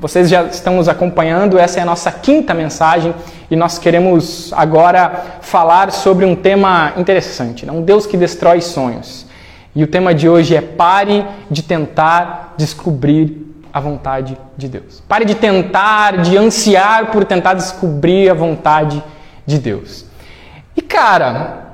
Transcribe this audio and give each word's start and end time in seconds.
vocês 0.00 0.28
já 0.28 0.44
estão 0.44 0.76
nos 0.76 0.88
acompanhando, 0.88 1.58
essa 1.58 1.80
é 1.80 1.82
a 1.82 1.86
nossa 1.86 2.10
quinta 2.12 2.54
mensagem 2.54 3.14
e 3.50 3.56
nós 3.56 3.78
queremos 3.78 4.52
agora 4.52 5.40
falar 5.40 5.90
sobre 5.90 6.24
um 6.24 6.36
tema 6.36 6.92
interessante, 6.96 7.66
né? 7.66 7.72
um 7.72 7.82
Deus 7.82 8.06
que 8.06 8.16
destrói 8.16 8.60
sonhos. 8.60 9.26
E 9.74 9.82
o 9.82 9.86
tema 9.86 10.14
de 10.14 10.28
hoje 10.28 10.54
é 10.56 10.60
pare 10.60 11.24
de 11.50 11.62
tentar 11.62 12.54
descobrir 12.56 13.46
a 13.72 13.80
vontade 13.80 14.36
de 14.56 14.68
Deus. 14.68 15.02
Pare 15.08 15.24
de 15.24 15.34
tentar, 15.34 16.18
de 16.18 16.36
ansiar 16.36 17.10
por 17.10 17.24
tentar 17.24 17.54
descobrir 17.54 18.30
a 18.30 18.34
vontade 18.34 19.02
de 19.46 19.58
Deus. 19.58 20.04
E 20.76 20.80
cara, 20.80 21.68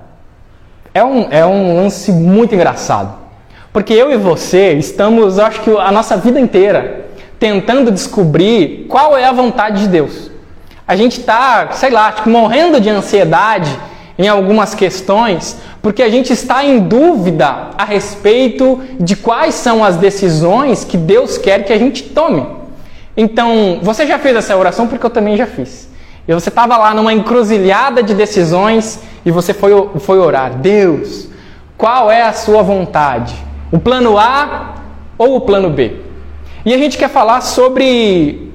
é 0.93 1.05
um, 1.05 1.29
é 1.31 1.45
um 1.45 1.77
lance 1.77 2.11
muito 2.13 2.55
engraçado. 2.55 3.19
Porque 3.73 3.93
eu 3.93 4.13
e 4.13 4.17
você 4.17 4.73
estamos, 4.75 5.39
acho 5.39 5.61
que 5.63 5.71
a 5.71 5.91
nossa 5.91 6.17
vida 6.17 6.39
inteira, 6.39 7.04
tentando 7.39 7.91
descobrir 7.91 8.87
qual 8.89 9.17
é 9.17 9.25
a 9.25 9.33
vontade 9.33 9.83
de 9.83 9.89
Deus. 9.89 10.31
A 10.87 10.97
gente 10.97 11.21
está, 11.21 11.71
sei 11.73 11.91
lá, 11.91 12.13
tipo, 12.13 12.29
morrendo 12.29 12.81
de 12.81 12.91
ansiedade 12.91 13.71
em 14.19 14.29
algumas 14.29 14.75
questões, 14.75 15.57
porque 15.83 16.03
a 16.03 16.09
gente 16.09 16.33
está 16.33 16.65
em 16.65 16.81
dúvida 16.81 17.71
a 17.77 17.85
respeito 17.85 18.81
de 19.01 19.17
quais 19.17 19.55
são 19.55 19.83
as 19.83 19.97
decisões 19.97 20.85
que 20.85 20.97
Deus 20.97 21.37
quer 21.37 21.65
que 21.65 21.73
a 21.73 21.79
gente 21.79 22.03
tome. 22.05 22.47
Então, 23.17 23.81
você 23.83 24.07
já 24.07 24.19
fez 24.19 24.37
essa 24.37 24.57
oração 24.57 24.87
porque 24.87 25.05
eu 25.05 25.11
também 25.11 25.37
já 25.37 25.47
fiz. 25.47 25.89
E 26.27 26.33
você 26.33 26.49
estava 26.49 26.77
lá 26.77 26.95
numa 26.95 27.13
encruzilhada 27.13 28.03
de 28.03 28.15
decisões 28.15 29.01
e 29.25 29.31
você 29.31 29.53
foi, 29.53 29.73
foi 29.99 30.19
orar. 30.19 30.55
Deus, 30.55 31.29
qual 31.77 32.11
é 32.11 32.23
a 32.23 32.33
sua 32.33 32.63
vontade? 32.63 33.35
O 33.71 33.79
plano 33.79 34.19
A 34.19 34.75
ou 35.19 35.37
o 35.37 35.41
plano 35.41 35.71
B? 35.71 36.04
E 36.65 36.73
a 36.73 36.79
gente 36.79 36.97
quer 36.97 37.11
falar 37.11 37.43
sobre 37.43 38.53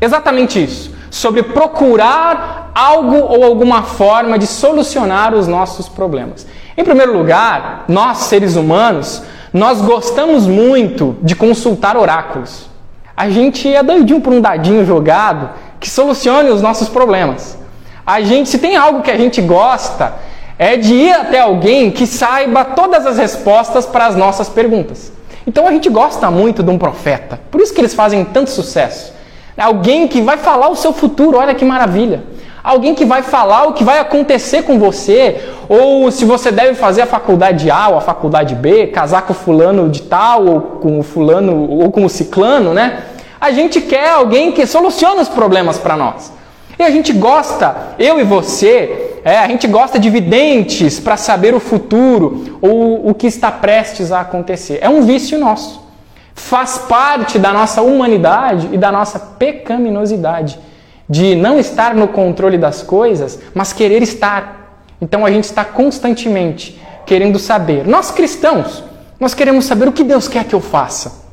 exatamente 0.00 0.62
isso, 0.62 0.92
sobre 1.10 1.42
procurar 1.42 2.70
algo 2.74 3.16
ou 3.16 3.42
alguma 3.42 3.82
forma 3.82 4.38
de 4.38 4.46
solucionar 4.46 5.34
os 5.34 5.48
nossos 5.48 5.88
problemas. 5.88 6.46
Em 6.76 6.84
primeiro 6.84 7.16
lugar, 7.16 7.84
nós 7.88 8.18
seres 8.18 8.54
humanos, 8.54 9.22
nós 9.52 9.80
gostamos 9.80 10.46
muito 10.46 11.16
de 11.20 11.34
consultar 11.34 11.96
oráculos. 11.96 12.68
A 13.16 13.28
gente 13.28 13.74
é 13.74 13.82
doidinho 13.82 14.20
por 14.20 14.32
um 14.32 14.40
dadinho 14.40 14.86
jogado 14.86 15.50
que 15.80 15.90
solucione 15.90 16.50
os 16.50 16.62
nossos 16.62 16.88
problemas. 16.88 17.58
A 18.06 18.20
gente, 18.20 18.48
se 18.48 18.58
tem 18.58 18.76
algo 18.76 19.02
que 19.02 19.10
a 19.10 19.18
gente 19.18 19.42
gosta, 19.42 20.14
é 20.56 20.76
de 20.76 20.94
ir 20.94 21.12
até 21.12 21.40
alguém 21.40 21.90
que 21.90 22.06
saiba 22.06 22.64
todas 22.64 23.04
as 23.06 23.18
respostas 23.18 23.84
para 23.84 24.06
as 24.06 24.14
nossas 24.14 24.48
perguntas. 24.48 25.12
Então 25.48 25.66
a 25.66 25.72
gente 25.72 25.88
gosta 25.88 26.30
muito 26.30 26.62
de 26.62 26.68
um 26.68 26.76
profeta, 26.76 27.40
por 27.50 27.58
isso 27.62 27.72
que 27.72 27.80
eles 27.80 27.94
fazem 27.94 28.22
tanto 28.22 28.50
sucesso. 28.50 29.14
Alguém 29.56 30.06
que 30.06 30.20
vai 30.20 30.36
falar 30.36 30.68
o 30.68 30.76
seu 30.76 30.92
futuro, 30.92 31.38
olha 31.38 31.54
que 31.54 31.64
maravilha. 31.64 32.22
Alguém 32.62 32.94
que 32.94 33.06
vai 33.06 33.22
falar 33.22 33.66
o 33.66 33.72
que 33.72 33.82
vai 33.82 33.98
acontecer 33.98 34.64
com 34.64 34.78
você, 34.78 35.40
ou 35.66 36.10
se 36.10 36.26
você 36.26 36.52
deve 36.52 36.74
fazer 36.74 37.00
a 37.00 37.06
faculdade 37.06 37.70
A 37.70 37.88
ou 37.88 37.96
a 37.96 38.02
faculdade 38.02 38.54
B, 38.54 38.88
casar 38.88 39.22
com 39.22 39.32
o 39.32 39.36
fulano 39.36 39.88
de 39.88 40.02
tal, 40.02 40.44
ou 40.46 40.60
com 40.60 41.00
o 41.00 41.02
fulano, 41.02 41.66
ou 41.70 41.90
com 41.90 42.04
o 42.04 42.10
ciclano, 42.10 42.74
né? 42.74 43.04
A 43.40 43.50
gente 43.50 43.80
quer 43.80 44.10
alguém 44.10 44.52
que 44.52 44.66
solucione 44.66 45.22
os 45.22 45.30
problemas 45.30 45.78
para 45.78 45.96
nós. 45.96 46.30
E 46.78 46.82
a 46.82 46.90
gente 46.90 47.12
gosta, 47.12 47.94
eu 47.98 48.20
e 48.20 48.24
você, 48.24 49.18
é, 49.24 49.38
a 49.38 49.48
gente 49.48 49.66
gosta 49.66 49.98
de 49.98 50.08
videntes 50.08 51.00
para 51.00 51.16
saber 51.16 51.54
o 51.54 51.60
futuro 51.60 52.58
ou 52.62 53.08
o 53.08 53.14
que 53.14 53.26
está 53.26 53.50
prestes 53.50 54.12
a 54.12 54.20
acontecer. 54.20 54.78
É 54.80 54.88
um 54.88 55.02
vício 55.02 55.38
nosso. 55.38 55.82
Faz 56.34 56.78
parte 56.78 57.38
da 57.38 57.52
nossa 57.52 57.82
humanidade 57.82 58.68
e 58.72 58.78
da 58.78 58.92
nossa 58.92 59.18
pecaminosidade 59.18 60.58
de 61.08 61.34
não 61.34 61.58
estar 61.58 61.94
no 61.94 62.06
controle 62.08 62.56
das 62.58 62.82
coisas, 62.82 63.40
mas 63.54 63.72
querer 63.72 64.02
estar. 64.02 64.84
Então 65.00 65.26
a 65.26 65.30
gente 65.32 65.44
está 65.44 65.64
constantemente 65.64 66.80
querendo 67.04 67.38
saber. 67.38 67.86
Nós 67.86 68.10
cristãos, 68.10 68.84
nós 69.18 69.34
queremos 69.34 69.64
saber 69.64 69.88
o 69.88 69.92
que 69.92 70.04
Deus 70.04 70.28
quer 70.28 70.44
que 70.44 70.54
eu 70.54 70.60
faça. 70.60 71.26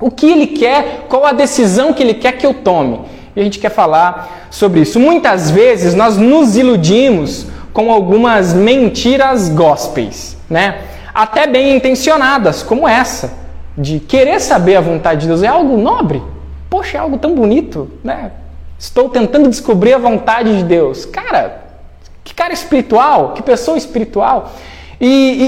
O 0.00 0.10
que 0.10 0.26
Ele 0.28 0.48
quer, 0.48 1.06
qual 1.08 1.24
a 1.24 1.32
decisão 1.32 1.92
que 1.92 2.02
Ele 2.02 2.14
quer 2.14 2.32
que 2.32 2.44
eu 2.44 2.54
tome. 2.54 3.00
E 3.34 3.40
a 3.40 3.44
gente 3.44 3.58
quer 3.58 3.70
falar 3.70 4.46
sobre 4.50 4.80
isso. 4.80 5.00
Muitas 5.00 5.50
vezes 5.50 5.94
nós 5.94 6.16
nos 6.16 6.56
iludimos 6.56 7.46
com 7.72 7.90
algumas 7.90 8.52
mentiras 8.52 9.48
gospels, 9.48 10.36
né? 10.48 10.82
Até 11.14 11.46
bem 11.46 11.76
intencionadas, 11.76 12.62
como 12.62 12.86
essa, 12.86 13.32
de 13.76 14.00
querer 14.00 14.40
saber 14.40 14.76
a 14.76 14.80
vontade 14.80 15.22
de 15.22 15.28
Deus. 15.28 15.42
É 15.42 15.48
algo 15.48 15.78
nobre. 15.78 16.22
Poxa, 16.68 16.98
é 16.98 17.00
algo 17.00 17.16
tão 17.18 17.34
bonito, 17.34 17.90
né? 18.04 18.32
Estou 18.78 19.08
tentando 19.08 19.48
descobrir 19.48 19.94
a 19.94 19.98
vontade 19.98 20.58
de 20.58 20.64
Deus. 20.64 21.06
Cara, 21.06 21.62
que 22.22 22.34
cara 22.34 22.52
espiritual, 22.52 23.32
que 23.32 23.42
pessoa 23.42 23.78
espiritual. 23.78 24.52
E, 25.00 25.06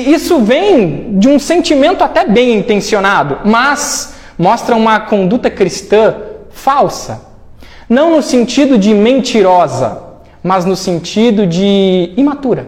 e 0.08 0.14
isso 0.14 0.40
vem 0.40 1.18
de 1.18 1.28
um 1.28 1.38
sentimento 1.38 2.02
até 2.02 2.26
bem 2.26 2.54
intencionado, 2.54 3.40
mas 3.44 4.14
mostra 4.38 4.74
uma 4.74 5.00
conduta 5.00 5.50
cristã 5.50 6.16
falsa 6.50 7.33
não 7.88 8.16
no 8.16 8.22
sentido 8.22 8.78
de 8.78 8.94
mentirosa, 8.94 10.02
mas 10.42 10.64
no 10.64 10.76
sentido 10.76 11.46
de 11.46 12.12
imatura. 12.16 12.66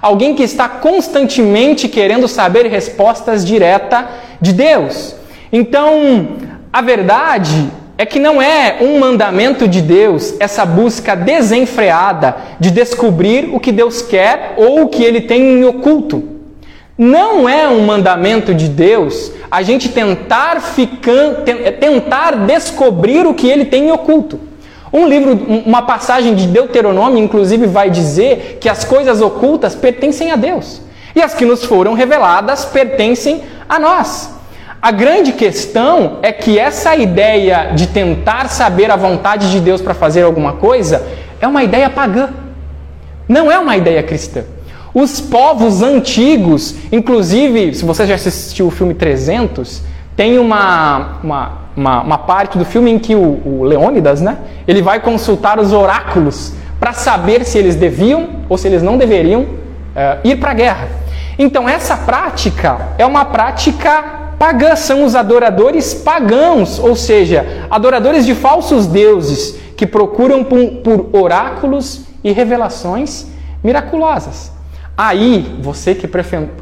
Alguém 0.00 0.34
que 0.34 0.42
está 0.42 0.68
constantemente 0.68 1.88
querendo 1.88 2.28
saber 2.28 2.66
respostas 2.66 3.44
diretas 3.44 4.04
de 4.40 4.52
Deus. 4.52 5.14
Então, 5.52 6.28
a 6.72 6.82
verdade 6.82 7.70
é 7.96 8.04
que 8.04 8.18
não 8.18 8.42
é 8.42 8.78
um 8.80 8.98
mandamento 8.98 9.68
de 9.68 9.80
Deus 9.80 10.34
essa 10.40 10.66
busca 10.66 11.14
desenfreada 11.14 12.36
de 12.58 12.70
descobrir 12.70 13.48
o 13.52 13.60
que 13.60 13.70
Deus 13.70 14.02
quer 14.02 14.54
ou 14.56 14.82
o 14.82 14.88
que 14.88 15.02
ele 15.02 15.20
tem 15.20 15.60
em 15.60 15.64
oculto. 15.64 16.33
Não 16.96 17.48
é 17.48 17.68
um 17.68 17.84
mandamento 17.84 18.54
de 18.54 18.68
Deus 18.68 19.32
a 19.50 19.62
gente 19.62 19.88
tentar, 19.88 20.60
ficar, 20.60 21.42
tentar 21.80 22.36
descobrir 22.46 23.26
o 23.26 23.34
que 23.34 23.48
ele 23.48 23.64
tem 23.64 23.88
em 23.88 23.92
oculto. 23.92 24.38
Um 24.92 25.08
livro, 25.08 25.32
uma 25.66 25.82
passagem 25.82 26.36
de 26.36 26.46
Deuteronômio, 26.46 27.18
inclusive, 27.18 27.66
vai 27.66 27.90
dizer 27.90 28.58
que 28.60 28.68
as 28.68 28.84
coisas 28.84 29.20
ocultas 29.20 29.74
pertencem 29.74 30.30
a 30.30 30.36
Deus 30.36 30.80
e 31.16 31.20
as 31.20 31.34
que 31.34 31.44
nos 31.44 31.64
foram 31.64 31.94
reveladas 31.94 32.64
pertencem 32.64 33.42
a 33.68 33.80
nós. 33.80 34.32
A 34.80 34.92
grande 34.92 35.32
questão 35.32 36.18
é 36.22 36.30
que 36.30 36.58
essa 36.60 36.94
ideia 36.94 37.72
de 37.74 37.88
tentar 37.88 38.48
saber 38.48 38.90
a 38.90 38.96
vontade 38.96 39.50
de 39.50 39.58
Deus 39.58 39.80
para 39.80 39.94
fazer 39.94 40.22
alguma 40.22 40.52
coisa 40.52 41.04
é 41.40 41.48
uma 41.48 41.64
ideia 41.64 41.90
pagã, 41.90 42.28
não 43.28 43.50
é 43.50 43.58
uma 43.58 43.76
ideia 43.76 44.02
cristã. 44.02 44.44
Os 44.94 45.20
povos 45.20 45.82
antigos, 45.82 46.76
inclusive, 46.92 47.74
se 47.74 47.84
você 47.84 48.06
já 48.06 48.14
assistiu 48.14 48.68
o 48.68 48.70
filme 48.70 48.94
300, 48.94 49.82
tem 50.16 50.38
uma, 50.38 51.18
uma, 51.20 51.52
uma, 51.76 52.02
uma 52.02 52.18
parte 52.18 52.56
do 52.56 52.64
filme 52.64 52.92
em 52.92 52.98
que 53.00 53.12
o, 53.12 53.40
o 53.44 53.64
Leônidas, 53.64 54.20
né, 54.20 54.38
ele 54.68 54.80
vai 54.80 55.00
consultar 55.00 55.58
os 55.58 55.72
oráculos 55.72 56.52
para 56.78 56.92
saber 56.92 57.44
se 57.44 57.58
eles 57.58 57.74
deviam 57.74 58.28
ou 58.48 58.56
se 58.56 58.68
eles 58.68 58.84
não 58.84 58.96
deveriam 58.96 59.42
uh, 59.42 60.20
ir 60.22 60.36
para 60.36 60.52
a 60.52 60.54
guerra. 60.54 60.88
Então, 61.36 61.68
essa 61.68 61.96
prática 61.96 62.90
é 62.96 63.04
uma 63.04 63.24
prática 63.24 64.04
pagã, 64.38 64.76
são 64.76 65.04
os 65.04 65.16
adoradores 65.16 65.92
pagãos, 65.92 66.78
ou 66.78 66.94
seja, 66.94 67.66
adoradores 67.68 68.24
de 68.24 68.34
falsos 68.34 68.86
deuses 68.86 69.56
que 69.76 69.86
procuram 69.86 70.44
por, 70.44 70.64
por 70.84 71.08
oráculos 71.12 72.02
e 72.22 72.30
revelações 72.30 73.26
miraculosas. 73.62 74.52
Aí, 74.96 75.58
você 75.60 75.92
que 75.92 76.08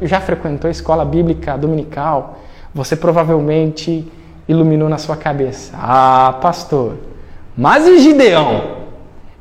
já 0.01 0.19
frequentou 0.19 0.67
a 0.67 0.71
escola 0.71 1.05
bíblica 1.05 1.55
dominical, 1.55 2.39
você 2.73 2.95
provavelmente 2.95 4.11
iluminou 4.47 4.89
na 4.89 4.97
sua 4.97 5.15
cabeça: 5.15 5.73
Ah, 5.77 6.35
pastor, 6.41 6.95
mas 7.55 7.87
e 7.87 7.99
Gideão? 7.99 8.81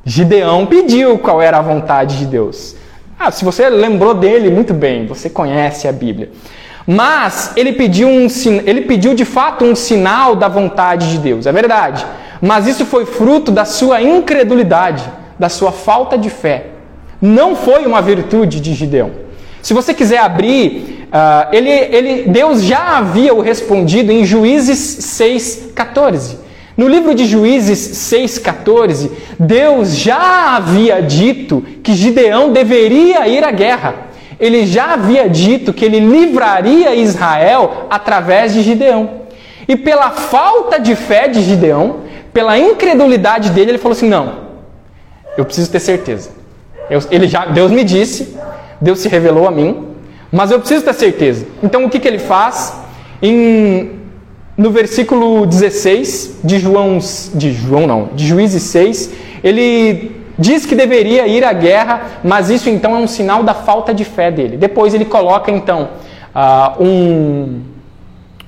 Gideão 0.05 0.67
pediu 0.67 1.19
qual 1.19 1.41
era 1.41 1.59
a 1.59 1.63
vontade 1.63 2.19
de 2.19 2.27
Deus. 2.27 2.77
Ah, 3.19 3.31
se 3.31 3.45
você 3.45 3.71
lembrou 3.71 4.13
dele, 4.13 4.51
muito 4.51 4.75
bem, 4.75 5.07
você 5.07 5.31
conhece 5.31 5.89
a 5.89 5.93
Bíblia. 5.93 6.31
Mas 6.87 7.53
ele 7.57 7.73
pediu, 7.73 8.09
um, 8.09 8.27
ele 8.67 8.83
pediu 8.83 9.15
de 9.15 9.25
fato 9.25 9.65
um 9.65 9.75
sinal 9.75 10.35
da 10.35 10.49
vontade 10.49 11.11
de 11.13 11.19
Deus, 11.19 11.47
é 11.47 11.53
verdade. 11.53 12.05
Mas 12.43 12.67
isso 12.67 12.85
foi 12.85 13.07
fruto 13.07 13.53
da 13.53 13.65
sua 13.65 14.03
incredulidade, 14.03 15.09
da 15.39 15.49
sua 15.49 15.71
falta 15.71 16.19
de 16.19 16.29
fé 16.29 16.72
não 17.23 17.55
foi 17.55 17.87
uma 17.87 18.03
virtude 18.03 18.61
de 18.61 18.75
Gideão. 18.75 19.13
Se 19.63 19.73
você 19.73 19.95
quiser 19.95 20.19
abrir, 20.19 21.07
uh, 21.07 21.55
ele, 21.55 21.71
ele, 21.71 22.23
Deus 22.29 22.65
já 22.65 22.99
havia 22.99 23.33
o 23.33 23.41
respondido 23.41 24.11
em 24.11 24.25
Juízes 24.25 24.99
6,14. 25.21 26.39
No 26.77 26.89
livro 26.89 27.15
de 27.15 27.27
Juízes 27.27 27.79
6,14, 28.13 29.09
Deus 29.39 29.97
já 29.97 30.57
havia 30.57 31.01
dito 31.01 31.65
que 31.81 31.95
Gideão 31.95 32.53
deveria 32.53 33.29
ir 33.29 33.45
à 33.45 33.53
guerra. 33.53 33.95
Ele 34.41 34.67
já 34.67 34.95
havia 34.95 35.29
dito 35.29 35.73
que 35.73 35.85
ele 35.85 36.01
livraria 36.01 36.93
Israel 36.97 37.87
através 37.89 38.53
de 38.53 38.63
Gideão. 38.63 39.23
E 39.69 39.77
pela 39.77 40.11
falta 40.11 40.81
de 40.81 40.97
fé 40.97 41.29
de 41.29 41.41
Gideão, 41.41 42.01
pela 42.33 42.59
incredulidade 42.59 43.51
dele, 43.51 43.71
ele 43.71 43.79
falou 43.79 43.97
assim: 43.97 44.09
Não, 44.09 44.41
eu 45.39 45.45
preciso 45.45 45.71
ter 45.71 45.79
certeza. 45.79 46.42
Eu, 46.93 47.01
ele 47.11 47.27
já, 47.27 47.47
Deus 47.47 47.73
me 47.73 47.83
disse, 47.85 48.37
Deus 48.79 48.99
se 48.99 49.09
revelou 49.09 49.49
a 49.49 49.51
mim, 49.51 49.89
mas 50.31 50.51
eu 50.51 50.59
preciso 50.59 50.85
ter 50.85 50.93
certeza. 50.93 51.47
Então 51.63 51.87
o 51.87 51.89
que, 51.89 51.99
que 51.99 52.07
ele 52.07 52.19
faz? 52.19 52.79
Em, 53.23 53.93
no 54.59 54.71
versículo 54.71 55.47
16 55.47 56.41
de 56.45 56.59
João, 56.59 56.99
de 57.33 57.51
João 57.51 57.87
não, 57.87 58.11
de 58.15 58.27
Juízes 58.27 58.65
6, 58.65 59.11
ele 59.43 60.23
diz 60.39 60.67
que 60.67 60.75
deveria 60.75 61.27
ir 61.27 61.43
à 61.45 61.55
guerra, 61.55 62.03
mas 62.23 62.51
isso 62.51 62.69
então 62.69 62.95
é 62.95 62.99
um 62.99 63.07
sinal 63.07 63.43
da 63.43 63.55
falta 63.55 63.95
de 63.95 64.05
fé 64.05 64.31
dele. 64.31 64.59
Depois 64.59 64.93
ele 64.93 65.07
coloca 65.07 65.51
então 65.51 65.89
uh, 66.37 66.85
um, 66.85 67.63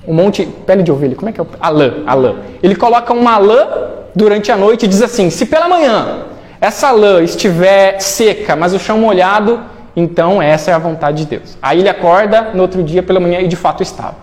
um 0.07 0.13
monte, 0.13 0.45
pele 0.67 0.83
de 0.83 0.91
ovelha, 0.91 1.15
como 1.15 1.29
é 1.29 1.31
que 1.31 1.41
é? 1.41 1.45
A 1.59 1.69
lã, 1.69 2.03
a 2.05 2.13
lã. 2.13 2.35
Ele 2.61 2.75
coloca 2.75 3.11
uma 3.11 3.39
lã 3.39 3.67
durante 4.13 4.51
a 4.51 4.55
noite 4.55 4.85
e 4.85 4.87
diz 4.87 5.01
assim: 5.01 5.31
se 5.31 5.47
pela 5.47 5.67
manhã 5.67 6.34
essa 6.59 6.91
lã 6.91 7.21
estiver 7.21 7.99
seca, 7.99 8.55
mas 8.55 8.73
o 8.73 8.79
chão 8.79 8.97
molhado, 8.97 9.59
então 9.95 10.41
essa 10.41 10.71
é 10.71 10.73
a 10.73 10.79
vontade 10.79 11.23
de 11.23 11.25
Deus. 11.25 11.57
Aí 11.61 11.79
ele 11.79 11.89
acorda 11.89 12.51
no 12.53 12.61
outro 12.61 12.83
dia 12.83 13.03
pela 13.03 13.19
manhã 13.19 13.39
e 13.39 13.47
de 13.47 13.55
fato 13.55 13.83
estava. 13.83 14.15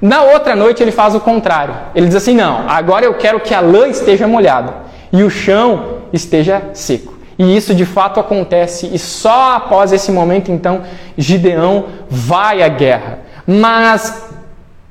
Na 0.00 0.22
outra 0.22 0.56
noite 0.56 0.82
ele 0.82 0.92
faz 0.92 1.14
o 1.14 1.20
contrário. 1.20 1.74
Ele 1.94 2.06
diz 2.06 2.16
assim: 2.16 2.34
não, 2.34 2.68
agora 2.68 3.04
eu 3.04 3.14
quero 3.14 3.40
que 3.40 3.54
a 3.54 3.60
lã 3.60 3.88
esteja 3.88 4.26
molhada 4.26 4.74
e 5.12 5.22
o 5.22 5.30
chão 5.30 5.98
esteja 6.12 6.62
seco. 6.72 7.18
E 7.38 7.56
isso 7.56 7.74
de 7.74 7.86
fato 7.86 8.20
acontece, 8.20 8.90
e 8.92 8.98
só 8.98 9.54
após 9.54 9.92
esse 9.92 10.12
momento 10.12 10.52
então 10.52 10.82
Gideão 11.16 11.86
vai 12.08 12.62
à 12.62 12.68
guerra. 12.68 13.20
Mas 13.46 14.28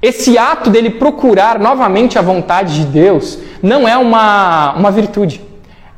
esse 0.01 0.37
ato 0.37 0.69
dele 0.69 0.89
procurar 0.89 1.59
novamente 1.59 2.17
a 2.17 2.21
vontade 2.21 2.75
de 2.75 2.85
Deus 2.85 3.37
não 3.61 3.87
é 3.87 3.97
uma, 3.97 4.73
uma 4.73 4.91
virtude. 4.91 5.48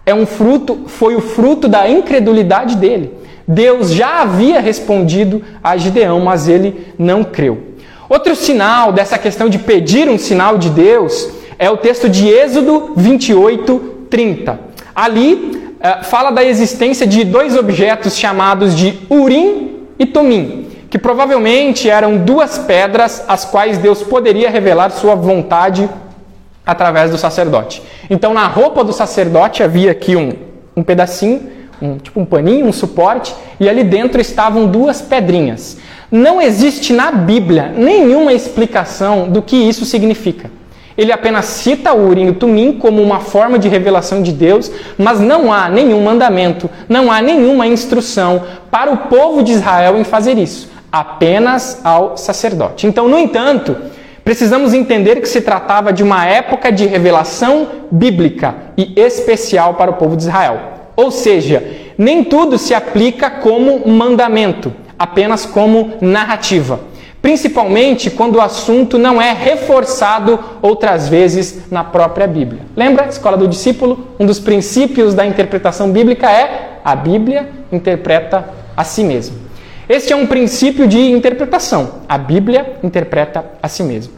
É 0.06 0.14
um 0.14 0.26
fruto, 0.26 0.84
foi 0.88 1.16
o 1.16 1.22
fruto 1.22 1.68
da 1.68 1.88
incredulidade 1.88 2.76
dele. 2.76 3.14
Deus 3.48 3.92
já 3.92 4.22
havia 4.22 4.60
respondido 4.60 5.44
a 5.64 5.76
Gideão, 5.78 6.20
mas 6.20 6.48
ele 6.48 6.88
não 6.98 7.24
creu. 7.24 7.72
Outro 8.10 8.36
sinal 8.36 8.92
dessa 8.92 9.18
questão 9.18 9.48
de 9.48 9.58
pedir 9.58 10.10
um 10.10 10.18
sinal 10.18 10.58
de 10.58 10.70
Deus 10.70 11.30
é 11.58 11.70
o 11.70 11.78
texto 11.78 12.10
de 12.10 12.28
Êxodo 12.28 12.94
28, 12.96 13.80
30. 14.10 14.60
Ali 14.96 15.74
eh, 15.80 16.04
fala 16.04 16.32
da 16.32 16.44
existência 16.44 17.08
de 17.08 17.24
dois 17.24 17.56
objetos 17.56 18.18
chamados 18.18 18.76
de 18.76 19.00
Urim 19.10 19.86
e 19.98 20.06
Tumim, 20.06 20.68
que 20.90 20.98
provavelmente 20.98 21.90
eram 21.90 22.18
duas 22.18 22.58
pedras 22.58 23.24
as 23.28 23.46
quais 23.46 23.78
Deus 23.78 24.04
poderia 24.04 24.50
revelar 24.50 24.90
sua 24.90 25.16
vontade 25.16 25.90
através 26.72 27.12
do 27.12 27.18
sacerdote. 27.18 27.82
Então, 28.10 28.34
na 28.34 28.48
roupa 28.48 28.84
do 28.84 28.94
sacerdote 28.94 29.64
havia 29.64 29.92
aqui 29.92 30.16
um, 30.16 30.34
um 30.76 30.84
pedacinho, 30.84 31.42
um, 31.82 31.98
tipo 31.98 32.20
um 32.20 32.26
paninho, 32.26 32.66
um 32.66 32.74
suporte, 32.74 33.34
e 33.60 33.70
ali 33.70 33.84
dentro 33.84 34.20
estavam 34.20 34.68
duas 34.68 35.02
pedrinhas. 35.02 35.78
Não 36.12 36.42
existe 36.42 36.94
na 36.94 37.12
Bíblia 37.12 37.74
nenhuma 37.76 38.34
explicação 38.34 39.30
do 39.30 39.42
que 39.42 39.56
isso 39.56 39.86
significa. 39.86 40.50
Ele 40.98 41.12
apenas 41.12 41.46
cita 41.46 41.94
o 41.94 42.08
Urim 42.10 42.26
e 42.26 42.30
o 42.30 42.36
Tumim 42.36 42.74
como 42.74 43.02
uma 43.02 43.20
forma 43.22 43.58
de 43.58 43.70
revelação 43.70 44.22
de 44.22 44.32
Deus, 44.32 44.70
mas 44.98 45.20
não 45.20 45.52
há 45.52 45.70
nenhum 45.70 46.04
mandamento, 46.04 46.70
não 46.90 47.12
há 47.12 47.22
nenhuma 47.22 47.66
instrução 47.66 48.44
para 48.70 48.92
o 48.92 48.98
povo 48.98 49.42
de 49.42 49.54
Israel 49.54 49.98
em 49.98 50.04
fazer 50.04 50.38
isso 50.38 50.72
apenas 50.92 51.80
ao 51.84 52.18
sacerdote. 52.18 52.86
Então, 52.86 53.08
no 53.08 53.18
entanto, 53.18 53.78
precisamos 54.24 54.74
entender 54.74 55.22
que 55.22 55.28
se 55.28 55.42
tratava 55.42 55.92
de 55.92 56.04
uma 56.04 56.26
época 56.26 56.72
de 56.72 56.86
revelação 56.86 57.68
bíblica 57.92 58.56
e 58.78 58.94
especial 59.00 59.76
para 59.76 59.92
o 59.92 59.96
povo 59.96 60.16
de 60.16 60.24
Israel. 60.24 60.60
Ou 60.96 61.12
seja, 61.12 61.64
nem 61.98 62.24
tudo 62.24 62.58
se 62.58 62.74
aplica 62.74 63.30
como 63.30 63.88
mandamento, 63.88 64.74
apenas 64.98 65.46
como 65.46 65.94
narrativa. 66.02 66.80
Principalmente 67.22 68.10
quando 68.10 68.38
o 68.38 68.42
assunto 68.42 68.98
não 68.98 69.22
é 69.22 69.32
reforçado 69.32 70.40
outras 70.62 71.08
vezes 71.08 71.70
na 71.70 71.84
própria 71.84 72.26
Bíblia. 72.26 72.62
Lembra? 72.76 73.08
Escola 73.08 73.38
do 73.38 73.48
Discípulo? 73.48 74.08
Um 74.20 74.26
dos 74.26 74.40
princípios 74.40 75.14
da 75.14 75.26
interpretação 75.26 75.92
bíblica 75.92 76.32
é 76.32 76.80
a 76.84 76.96
Bíblia 76.96 77.48
interpreta 77.72 78.50
a 78.76 78.84
si 78.84 79.04
mesma. 79.04 79.51
Este 79.92 80.14
é 80.14 80.16
um 80.16 80.26
princípio 80.26 80.88
de 80.88 80.98
interpretação. 81.12 81.96
A 82.08 82.18
Bíblia 82.18 82.78
interpreta 82.82 83.44
a 83.62 83.68
si 83.68 83.84
mesma. 83.84 84.14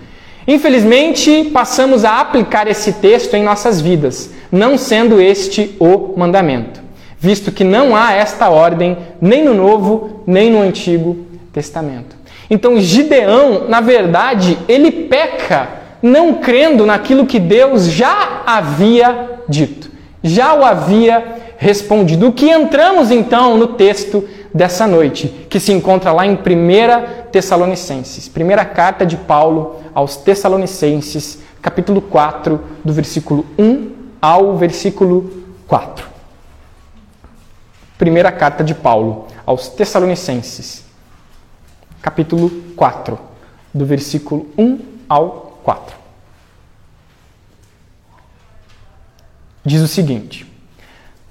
Infelizmente, 0.48 1.50
passamos 1.52 2.06
a 2.06 2.22
aplicar 2.22 2.68
esse 2.68 2.94
texto 2.94 3.34
em 3.34 3.42
nossas 3.42 3.82
vidas, 3.82 4.30
não 4.52 4.78
sendo 4.78 5.20
este 5.20 5.76
o 5.80 6.14
mandamento, 6.16 6.80
visto 7.18 7.52
que 7.52 7.64
não 7.64 7.96
há 7.96 8.14
esta 8.14 8.50
ordem 8.50 8.96
nem 9.20 9.44
no 9.44 9.56
Novo 9.56 10.22
nem 10.28 10.52
no 10.52 10.62
Antigo 10.62 11.26
Testamento. 11.52 12.16
Então, 12.52 12.80
Gideão, 12.80 13.68
na 13.68 13.82
verdade, 13.82 14.60
ele 14.68 14.92
peca 14.92 15.70
não 16.04 16.36
crendo 16.36 16.86
naquilo 16.86 17.26
que 17.26 17.40
Deus 17.40 17.88
já 17.88 18.44
havia 18.46 19.40
dito, 19.50 19.90
já 20.22 20.54
o 20.54 20.64
havia 20.64 21.42
respondido. 21.58 22.28
O 22.28 22.32
que 22.32 22.48
entramos 22.48 23.10
então 23.10 23.58
no 23.58 23.68
texto 23.70 24.24
dessa 24.54 24.86
noite, 24.86 25.28
que 25.50 25.60
se 25.60 25.72
encontra 25.72 26.12
lá 26.12 26.26
em 26.26 26.36
1 26.36 27.32
Tessalonicenses, 27.32 28.30
primeira 28.30 28.64
carta 28.64 29.06
de 29.06 29.18
Paulo 29.18 29.82
aos 29.94 30.16
Tessalonicenses, 30.18 31.40
capítulo 31.62 32.02
4, 32.02 32.62
do 32.84 32.94
versículo 32.94 33.46
1 33.58 33.92
ao 34.22 34.56
versículo 34.58 35.44
4. 35.68 36.08
Primeira 37.98 38.32
carta 38.32 38.64
de 38.64 38.76
Paulo 38.76 39.28
aos 39.46 39.70
Tessalonicenses, 39.70 40.84
capítulo 42.02 42.50
4, 42.76 43.18
do 43.74 43.86
versículo 43.86 44.48
1 44.58 44.80
ao 45.10 45.60
4. 45.64 45.96
Diz 49.66 49.82
o 49.82 49.88
seguinte: 49.88 50.46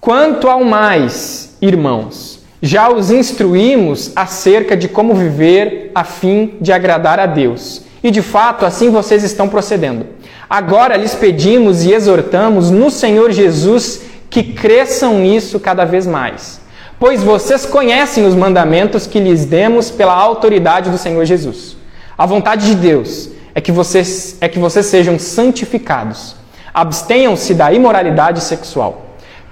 Quanto 0.00 0.48
ao 0.48 0.64
mais, 0.64 1.56
irmãos, 1.60 2.31
já 2.64 2.88
os 2.88 3.10
instruímos 3.10 4.12
acerca 4.14 4.76
de 4.76 4.86
como 4.86 5.14
viver 5.14 5.90
a 5.92 6.04
fim 6.04 6.54
de 6.60 6.72
agradar 6.72 7.18
a 7.18 7.26
Deus. 7.26 7.82
E 8.04 8.10
de 8.10 8.22
fato, 8.22 8.64
assim 8.64 8.88
vocês 8.88 9.24
estão 9.24 9.48
procedendo. 9.48 10.06
Agora 10.48 10.96
lhes 10.96 11.12
pedimos 11.12 11.82
e 11.82 11.92
exortamos 11.92 12.70
no 12.70 12.88
Senhor 12.88 13.32
Jesus 13.32 14.02
que 14.30 14.44
cresçam 14.44 15.18
nisso 15.18 15.58
cada 15.58 15.84
vez 15.84 16.06
mais. 16.06 16.60
Pois 17.00 17.24
vocês 17.24 17.66
conhecem 17.66 18.24
os 18.24 18.34
mandamentos 18.34 19.08
que 19.08 19.18
lhes 19.18 19.44
demos 19.44 19.90
pela 19.90 20.14
autoridade 20.14 20.88
do 20.88 20.98
Senhor 20.98 21.24
Jesus. 21.24 21.76
A 22.16 22.26
vontade 22.26 22.66
de 22.66 22.76
Deus 22.76 23.28
é 23.56 23.60
que 23.60 23.72
vocês, 23.72 24.36
é 24.40 24.48
que 24.48 24.60
vocês 24.60 24.86
sejam 24.86 25.18
santificados. 25.18 26.36
Abstenham-se 26.72 27.54
da 27.54 27.72
imoralidade 27.72 28.40
sexual 28.40 29.01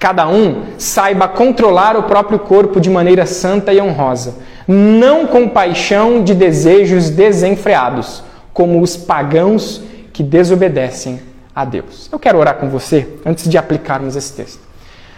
Cada 0.00 0.26
um 0.26 0.62
saiba 0.78 1.28
controlar 1.28 1.95
o 1.95 2.04
próprio 2.04 2.38
corpo 2.38 2.80
de 2.80 2.88
maneira 2.88 3.26
santa 3.26 3.71
e 3.71 3.78
honrosa, 3.78 4.37
não 4.66 5.26
com 5.26 5.47
paixão 5.47 6.25
de 6.25 6.35
desejos 6.35 7.11
desenfreados, 7.11 8.25
como 8.54 8.80
os 8.80 8.97
pagãos 8.97 9.83
que 10.11 10.23
desobedecem 10.23 11.21
a 11.54 11.66
Deus. 11.66 12.09
Eu 12.11 12.19
quero 12.19 12.38
orar 12.38 12.54
com 12.54 12.71
você 12.71 13.09
antes 13.26 13.47
de 13.47 13.59
aplicarmos 13.59 14.16
esse 14.16 14.33
texto. 14.33 14.61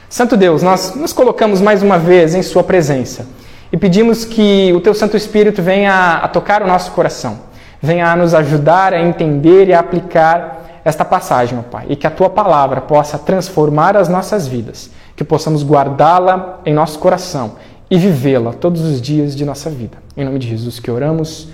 Santo 0.08 0.36
Deus, 0.36 0.64
nós 0.64 0.96
nos 0.96 1.12
colocamos 1.12 1.60
mais 1.60 1.80
uma 1.80 1.96
vez 1.96 2.34
em 2.34 2.42
Sua 2.42 2.64
presença 2.64 3.24
e 3.72 3.76
pedimos 3.76 4.24
que 4.24 4.72
o 4.74 4.80
Teu 4.80 4.94
Santo 4.94 5.16
Espírito 5.16 5.62
venha 5.62 6.16
a 6.16 6.26
tocar 6.26 6.60
o 6.60 6.66
nosso 6.66 6.90
coração, 6.90 7.38
venha 7.80 8.10
a 8.10 8.16
nos 8.16 8.34
ajudar 8.34 8.92
a 8.92 9.00
entender 9.00 9.68
e 9.68 9.72
a 9.72 9.78
aplicar 9.78 10.61
esta 10.84 11.04
passagem, 11.04 11.58
ó 11.58 11.62
Pai, 11.62 11.86
e 11.88 11.96
que 11.96 12.06
a 12.06 12.10
tua 12.10 12.28
palavra 12.30 12.80
possa 12.80 13.18
transformar 13.18 13.96
as 13.96 14.08
nossas 14.08 14.46
vidas, 14.46 14.90
que 15.14 15.24
possamos 15.24 15.64
guardá-la 15.64 16.60
em 16.64 16.74
nosso 16.74 16.98
coração 16.98 17.52
e 17.90 17.98
vivê-la 17.98 18.52
todos 18.52 18.80
os 18.82 19.00
dias 19.00 19.36
de 19.36 19.44
nossa 19.44 19.68
vida. 19.68 19.98
Em 20.16 20.24
nome 20.24 20.38
de 20.38 20.48
Jesus 20.48 20.80
que 20.80 20.90
oramos. 20.90 21.48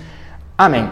Amém. 0.57 0.89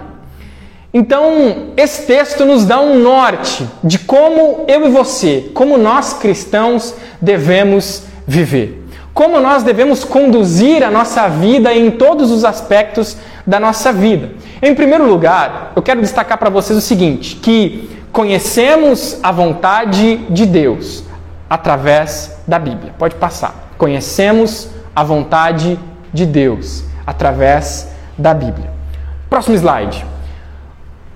Então, 0.93 1.73
esse 1.75 2.07
texto 2.07 2.45
nos 2.45 2.65
dá 2.65 2.79
um 2.79 2.99
norte 2.99 3.67
de 3.83 3.99
como 3.99 4.65
eu 4.67 4.87
e 4.87 4.89
você, 4.89 5.49
como 5.53 5.77
nós 5.77 6.13
cristãos, 6.13 6.95
devemos 7.21 8.03
viver. 8.25 8.85
Como 9.13 9.39
nós 9.39 9.63
devemos 9.63 10.03
conduzir 10.03 10.83
a 10.83 10.91
nossa 10.91 11.27
vida 11.27 11.73
em 11.73 11.91
todos 11.91 12.31
os 12.31 12.45
aspectos 12.45 13.17
da 13.45 13.59
nossa 13.59 13.91
vida. 13.91 14.31
Em 14.61 14.75
primeiro 14.75 15.07
lugar, 15.07 15.71
eu 15.75 15.81
quero 15.81 16.01
destacar 16.01 16.37
para 16.37 16.49
vocês 16.49 16.77
o 16.77 16.81
seguinte: 16.81 17.35
que 17.35 17.96
conhecemos 18.11 19.19
a 19.21 19.31
vontade 19.31 20.17
de 20.29 20.45
Deus 20.45 21.03
através 21.49 22.37
da 22.47 22.59
Bíblia. 22.59 22.93
Pode 22.97 23.15
passar. 23.15 23.73
Conhecemos 23.77 24.69
a 24.95 25.03
vontade 25.03 25.79
de 26.13 26.25
Deus 26.25 26.83
através 27.05 27.89
da 28.17 28.33
Bíblia. 28.33 28.71
Próximo 29.29 29.55
slide. 29.55 30.05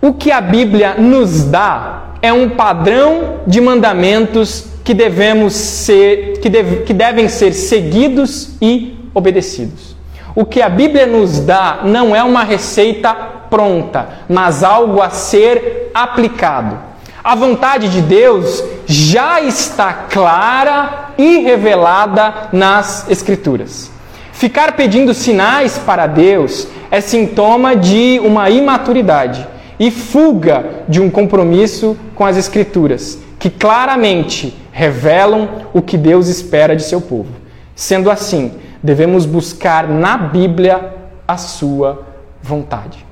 o 0.01 0.13
que 0.13 0.31
a 0.31 0.41
Bíblia 0.41 0.95
nos 0.95 1.43
dá 1.43 2.15
é 2.21 2.33
um 2.33 2.49
padrão 2.49 3.41
de 3.45 3.61
mandamentos 3.61 4.65
que 4.83 4.93
devemos 4.93 5.53
ser, 5.53 6.39
que, 6.39 6.49
deve, 6.49 6.77
que 6.77 6.93
devem 6.93 7.27
ser 7.27 7.53
seguidos 7.53 8.55
e 8.61 8.97
obedecidos. 9.13 9.95
O 10.35 10.45
que 10.45 10.61
a 10.61 10.69
Bíblia 10.69 11.05
nos 11.05 11.39
dá 11.39 11.81
não 11.83 12.15
é 12.15 12.23
uma 12.23 12.43
receita 12.43 13.40
pronta, 13.51 14.07
mas 14.27 14.63
algo 14.63 15.01
a 15.01 15.11
ser 15.11 15.91
aplicado. 15.93 16.79
A 17.23 17.35
vontade 17.35 17.89
de 17.89 18.01
Deus 18.01 18.63
já 18.87 19.41
está 19.41 19.93
clara 19.93 21.11
e 21.17 21.39
revelada 21.39 22.49
nas 22.51 23.07
Escrituras. 23.11 23.91
Ficar 24.31 24.71
pedindo 24.71 25.13
sinais 25.13 25.77
para 25.77 26.07
Deus 26.07 26.67
é 26.89 26.99
sintoma 26.99 27.75
de 27.75 28.19
uma 28.23 28.49
imaturidade 28.49 29.47
e 29.79 29.91
fuga 29.91 30.83
de 30.87 30.99
um 30.99 31.11
compromisso 31.11 31.95
com 32.15 32.25
as 32.25 32.37
Escrituras, 32.37 33.19
que 33.37 33.51
claramente 33.51 34.57
revelam 34.71 35.67
o 35.73 35.81
que 35.81 35.97
Deus 35.97 36.27
espera 36.27 36.75
de 36.75 36.83
seu 36.83 37.01
povo. 37.01 37.29
Sendo 37.75 38.09
assim, 38.09 38.53
devemos 38.81 39.25
buscar 39.25 39.87
na 39.87 40.17
Bíblia 40.17 40.93
a 41.27 41.37
sua 41.37 42.03
vontade. 42.41 43.10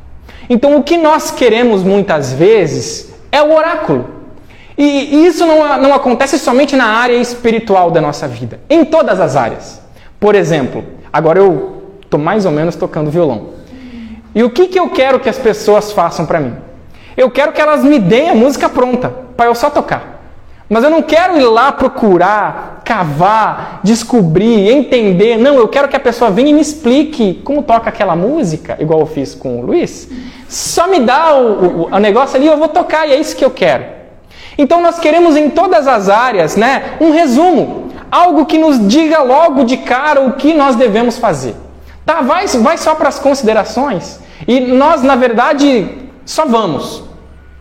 Então, 0.49 0.77
o 0.77 0.83
que 0.83 0.97
nós 0.97 1.31
queremos 1.31 1.83
muitas 1.83 2.33
vezes 2.33 3.13
é 3.31 3.41
o 3.41 3.53
oráculo. 3.53 4.09
E 4.77 5.25
isso 5.25 5.45
não, 5.45 5.77
não 5.77 5.93
acontece 5.93 6.39
somente 6.39 6.75
na 6.75 6.85
área 6.85 7.15
espiritual 7.15 7.91
da 7.91 7.99
nossa 7.99 8.27
vida, 8.27 8.61
em 8.69 8.85
todas 8.85 9.19
as 9.19 9.35
áreas. 9.35 9.81
Por 10.19 10.35
exemplo, 10.35 10.83
agora 11.11 11.37
eu 11.37 11.83
estou 12.01 12.19
mais 12.19 12.45
ou 12.45 12.51
menos 12.51 12.75
tocando 12.75 13.11
violão. 13.11 13.49
E 14.33 14.41
o 14.41 14.49
que, 14.49 14.67
que 14.67 14.79
eu 14.79 14.89
quero 14.89 15.19
que 15.19 15.27
as 15.27 15.37
pessoas 15.37 15.91
façam 15.91 16.25
para 16.25 16.39
mim? 16.39 16.53
Eu 17.17 17.29
quero 17.29 17.51
que 17.51 17.59
elas 17.59 17.83
me 17.83 17.99
deem 17.99 18.29
a 18.29 18.35
música 18.35 18.69
pronta, 18.69 19.09
para 19.35 19.47
eu 19.47 19.55
só 19.55 19.69
tocar. 19.69 20.19
Mas 20.69 20.83
eu 20.83 20.89
não 20.89 21.01
quero 21.01 21.37
ir 21.37 21.45
lá 21.45 21.71
procurar, 21.71 22.81
cavar, 22.85 23.81
descobrir, 23.83 24.69
entender. 24.69 25.35
Não, 25.37 25.55
eu 25.55 25.67
quero 25.67 25.89
que 25.89 25.95
a 25.95 25.99
pessoa 25.99 26.29
venha 26.31 26.51
e 26.51 26.53
me 26.53 26.61
explique 26.61 27.41
como 27.43 27.63
toca 27.63 27.89
aquela 27.89 28.15
música, 28.15 28.77
igual 28.79 28.99
eu 28.99 29.05
fiz 29.07 29.35
com 29.35 29.59
o 29.59 29.65
Luiz. 29.65 30.07
Só 30.49 30.87
me 30.87 30.99
dá 30.99 31.35
o, 31.35 31.83
o, 31.83 31.85
o 31.91 31.99
negócio 31.99 32.35
ali, 32.35 32.47
eu 32.47 32.57
vou 32.57 32.67
tocar 32.67 33.07
e 33.07 33.13
é 33.13 33.19
isso 33.19 33.35
que 33.35 33.45
eu 33.45 33.51
quero. 33.51 33.85
Então 34.57 34.81
nós 34.81 34.99
queremos 34.99 35.37
em 35.37 35.49
todas 35.49 35.87
as 35.87 36.09
áreas, 36.09 36.55
né, 36.55 36.97
um 36.99 37.11
resumo, 37.11 37.89
algo 38.11 38.47
que 38.47 38.57
nos 38.57 38.85
diga 38.87 39.21
logo 39.21 39.63
de 39.63 39.77
cara 39.77 40.21
o 40.21 40.33
que 40.33 40.53
nós 40.55 40.75
devemos 40.75 41.19
fazer. 41.19 41.55
Tá, 42.03 42.21
vai, 42.21 42.47
vai 42.47 42.77
só 42.77 42.95
para 42.95 43.07
as 43.07 43.19
considerações 43.19 44.19
e 44.47 44.59
nós, 44.59 45.03
na 45.03 45.15
verdade, 45.15 46.09
só 46.25 46.45
vamos. 46.45 47.03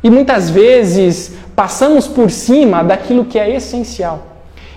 E 0.02 0.08
muitas 0.08 0.48
vezes 0.48 1.34
passamos 1.54 2.08
por 2.08 2.30
cima 2.30 2.82
daquilo 2.82 3.26
que 3.26 3.38
é 3.38 3.54
essencial. 3.54 4.26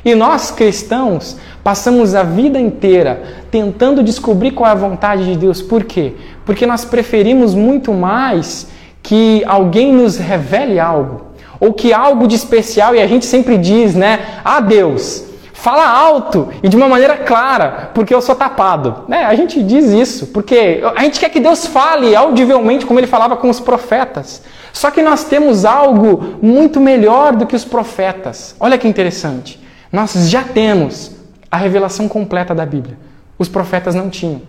E 0.03 0.15
nós 0.15 0.51
cristãos 0.51 1.37
passamos 1.63 2.15
a 2.15 2.23
vida 2.23 2.59
inteira 2.59 3.21
tentando 3.51 4.03
descobrir 4.03 4.51
qual 4.51 4.67
é 4.67 4.71
a 4.71 4.75
vontade 4.75 5.25
de 5.25 5.37
Deus. 5.37 5.61
Por 5.61 5.83
quê? 5.83 6.15
Porque 6.45 6.65
nós 6.65 6.85
preferimos 6.85 7.53
muito 7.53 7.93
mais 7.93 8.67
que 9.03 9.43
alguém 9.45 9.93
nos 9.93 10.17
revele 10.17 10.79
algo, 10.79 11.27
ou 11.59 11.73
que 11.73 11.93
algo 11.93 12.27
de 12.27 12.35
especial, 12.35 12.95
e 12.95 13.01
a 13.01 13.07
gente 13.07 13.25
sempre 13.25 13.57
diz, 13.57 13.95
né? 13.95 14.19
Ah, 14.43 14.59
Deus, 14.59 15.25
fala 15.61 15.87
alto 15.87 16.49
e 16.63 16.67
de 16.67 16.75
uma 16.75 16.87
maneira 16.87 17.17
clara, 17.17 17.91
porque 17.93 18.13
eu 18.13 18.21
sou 18.21 18.33
tapado. 18.33 19.03
Né? 19.07 19.23
A 19.23 19.35
gente 19.35 19.61
diz 19.61 19.91
isso, 19.91 20.27
porque 20.27 20.81
a 20.95 21.03
gente 21.03 21.19
quer 21.19 21.29
que 21.29 21.39
Deus 21.39 21.67
fale 21.67 22.15
audivelmente 22.15 22.85
como 22.85 22.99
ele 22.99 23.07
falava 23.07 23.37
com 23.37 23.47
os 23.47 23.59
profetas. 23.59 24.41
Só 24.73 24.89
que 24.89 25.03
nós 25.03 25.23
temos 25.23 25.63
algo 25.63 26.37
muito 26.41 26.79
melhor 26.79 27.35
do 27.35 27.45
que 27.45 27.55
os 27.55 27.63
profetas. 27.63 28.55
Olha 28.59 28.77
que 28.77 28.87
interessante. 28.87 29.61
Nós 29.91 30.29
já 30.29 30.43
temos 30.43 31.11
a 31.51 31.57
revelação 31.57 32.07
completa 32.07 32.55
da 32.55 32.65
Bíblia. 32.65 32.97
Os 33.37 33.47
profetas 33.47 33.93
não 33.93 34.09
tinham. 34.09 34.41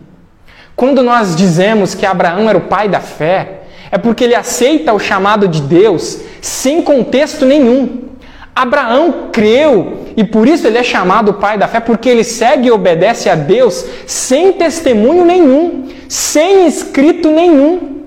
Quando 0.75 1.02
nós 1.02 1.37
dizemos 1.37 1.95
que 1.95 2.07
Abraão 2.07 2.49
era 2.49 2.59
o 2.59 2.62
pai 2.62 2.88
da 2.88 3.00
fé, 3.00 3.61
é 3.91 3.99
porque 3.99 4.25
ele 4.25 4.35
aceita 4.35 4.93
o 4.93 4.99
chamado 4.99 5.47
de 5.47 5.61
Deus 5.61 6.19
sem 6.41 6.83
contexto 6.83 7.45
nenhum. 7.45 8.09
Abraão 8.55 9.29
creu 9.33 10.02
e 10.17 10.25
por 10.25 10.47
isso 10.47 10.67
ele 10.67 10.79
é 10.79 10.83
chamado 10.83 11.35
pai 11.35 11.57
da 11.57 11.69
fé, 11.69 11.81
porque 11.81 12.09
ele 12.09 12.25
segue 12.25 12.69
e 12.69 12.71
obedece 12.71 13.29
a 13.29 13.35
Deus 13.35 13.85
sem 14.07 14.52
testemunho 14.52 15.25
nenhum, 15.25 15.88
sem 16.09 16.67
escrito 16.67 17.31
nenhum. 17.31 18.02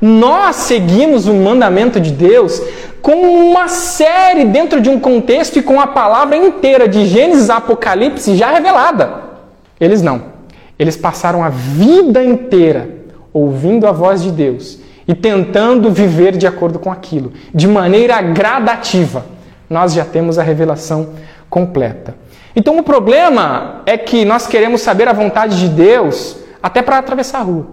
Nós 0.00 0.56
seguimos 0.56 1.26
o 1.26 1.34
mandamento 1.34 2.00
de 2.00 2.10
Deus 2.10 2.60
com 3.02 3.12
uma 3.12 3.68
série 3.68 4.44
dentro 4.44 4.80
de 4.80 4.88
um 4.90 4.98
contexto 4.98 5.58
e 5.58 5.62
com 5.62 5.80
a 5.80 5.86
palavra 5.86 6.36
inteira 6.36 6.88
de 6.88 7.06
Gênesis 7.06 7.50
a 7.50 7.56
Apocalipse 7.56 8.36
já 8.36 8.50
revelada. 8.50 9.30
Eles 9.78 10.02
não. 10.02 10.39
Eles 10.80 10.96
passaram 10.96 11.44
a 11.44 11.50
vida 11.50 12.24
inteira 12.24 12.88
ouvindo 13.34 13.86
a 13.86 13.92
voz 13.92 14.22
de 14.22 14.32
Deus 14.32 14.80
e 15.06 15.14
tentando 15.14 15.90
viver 15.90 16.38
de 16.38 16.46
acordo 16.46 16.78
com 16.78 16.90
aquilo, 16.90 17.34
de 17.54 17.68
maneira 17.68 18.22
gradativa. 18.22 19.26
Nós 19.68 19.92
já 19.92 20.06
temos 20.06 20.38
a 20.38 20.42
revelação 20.42 21.10
completa. 21.50 22.14
Então 22.56 22.78
o 22.78 22.82
problema 22.82 23.82
é 23.84 23.98
que 23.98 24.24
nós 24.24 24.46
queremos 24.46 24.80
saber 24.80 25.06
a 25.06 25.12
vontade 25.12 25.60
de 25.60 25.68
Deus 25.68 26.38
até 26.62 26.80
para 26.80 26.96
atravessar 26.96 27.40
a 27.40 27.42
rua. 27.42 27.66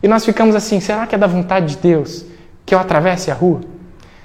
E 0.00 0.06
nós 0.06 0.24
ficamos 0.24 0.54
assim: 0.54 0.78
será 0.78 1.08
que 1.08 1.16
é 1.16 1.18
da 1.18 1.26
vontade 1.26 1.74
de 1.74 1.76
Deus 1.78 2.24
que 2.64 2.72
eu 2.72 2.78
atravesse 2.78 3.32
a 3.32 3.34
rua? 3.34 3.62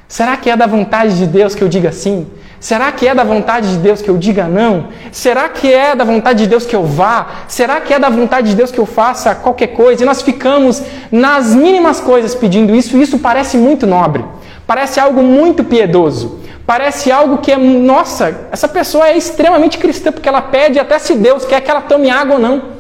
Será 0.08 0.38
que 0.38 0.52
é 0.52 0.56
da 0.56 0.68
vontade 0.68 1.18
de 1.18 1.26
Deus 1.26 1.56
que 1.56 1.64
eu 1.64 1.68
diga 1.68 1.92
sim? 1.92 2.28
Será 2.60 2.92
que 2.92 3.08
é 3.08 3.14
da 3.14 3.24
vontade 3.24 3.72
de 3.72 3.78
Deus 3.78 4.02
que 4.02 4.10
eu 4.10 4.18
diga 4.18 4.46
não? 4.46 4.88
Será 5.12 5.48
que 5.48 5.72
é 5.72 5.96
da 5.96 6.04
vontade 6.04 6.44
de 6.44 6.50
Deus 6.50 6.66
que 6.66 6.76
eu 6.76 6.84
vá? 6.84 7.28
Será 7.48 7.80
que 7.80 7.94
é 7.94 8.00
da 8.00 8.10
vontade 8.10 8.50
de 8.50 8.56
Deus 8.56 8.72
que 8.72 8.80
eu 8.80 8.86
faça 8.86 9.36
qualquer 9.36 9.68
coisa? 9.68 10.02
E 10.02 10.06
nós 10.06 10.24
ficamos 10.24 10.82
nas 11.12 11.54
mínimas 11.54 12.00
coisas 12.00 12.34
pedindo 12.34 12.76
isso, 12.76 12.98
e 12.98 13.02
isso 13.02 13.20
parece 13.20 13.58
muito 13.58 13.86
nobre, 13.86 14.26
parece 14.66 15.00
algo 15.00 15.22
muito 15.22 15.64
piedoso, 15.64 16.40
parece 16.66 17.12
algo 17.12 17.38
que 17.38 17.52
é, 17.52 17.58
nossa, 17.58 18.48
essa 18.52 18.68
pessoa 18.68 19.08
é 19.08 19.16
extremamente 19.16 19.78
cristã, 19.78 20.12
porque 20.12 20.28
ela 20.28 20.42
pede 20.42 20.80
até 20.80 20.98
se 20.98 21.14
Deus 21.16 21.46
quer 21.46 21.62
que 21.62 21.70
ela 21.70 21.82
tome 21.82 22.10
água 22.10 22.36
ou 22.36 22.42
não. 22.42 22.78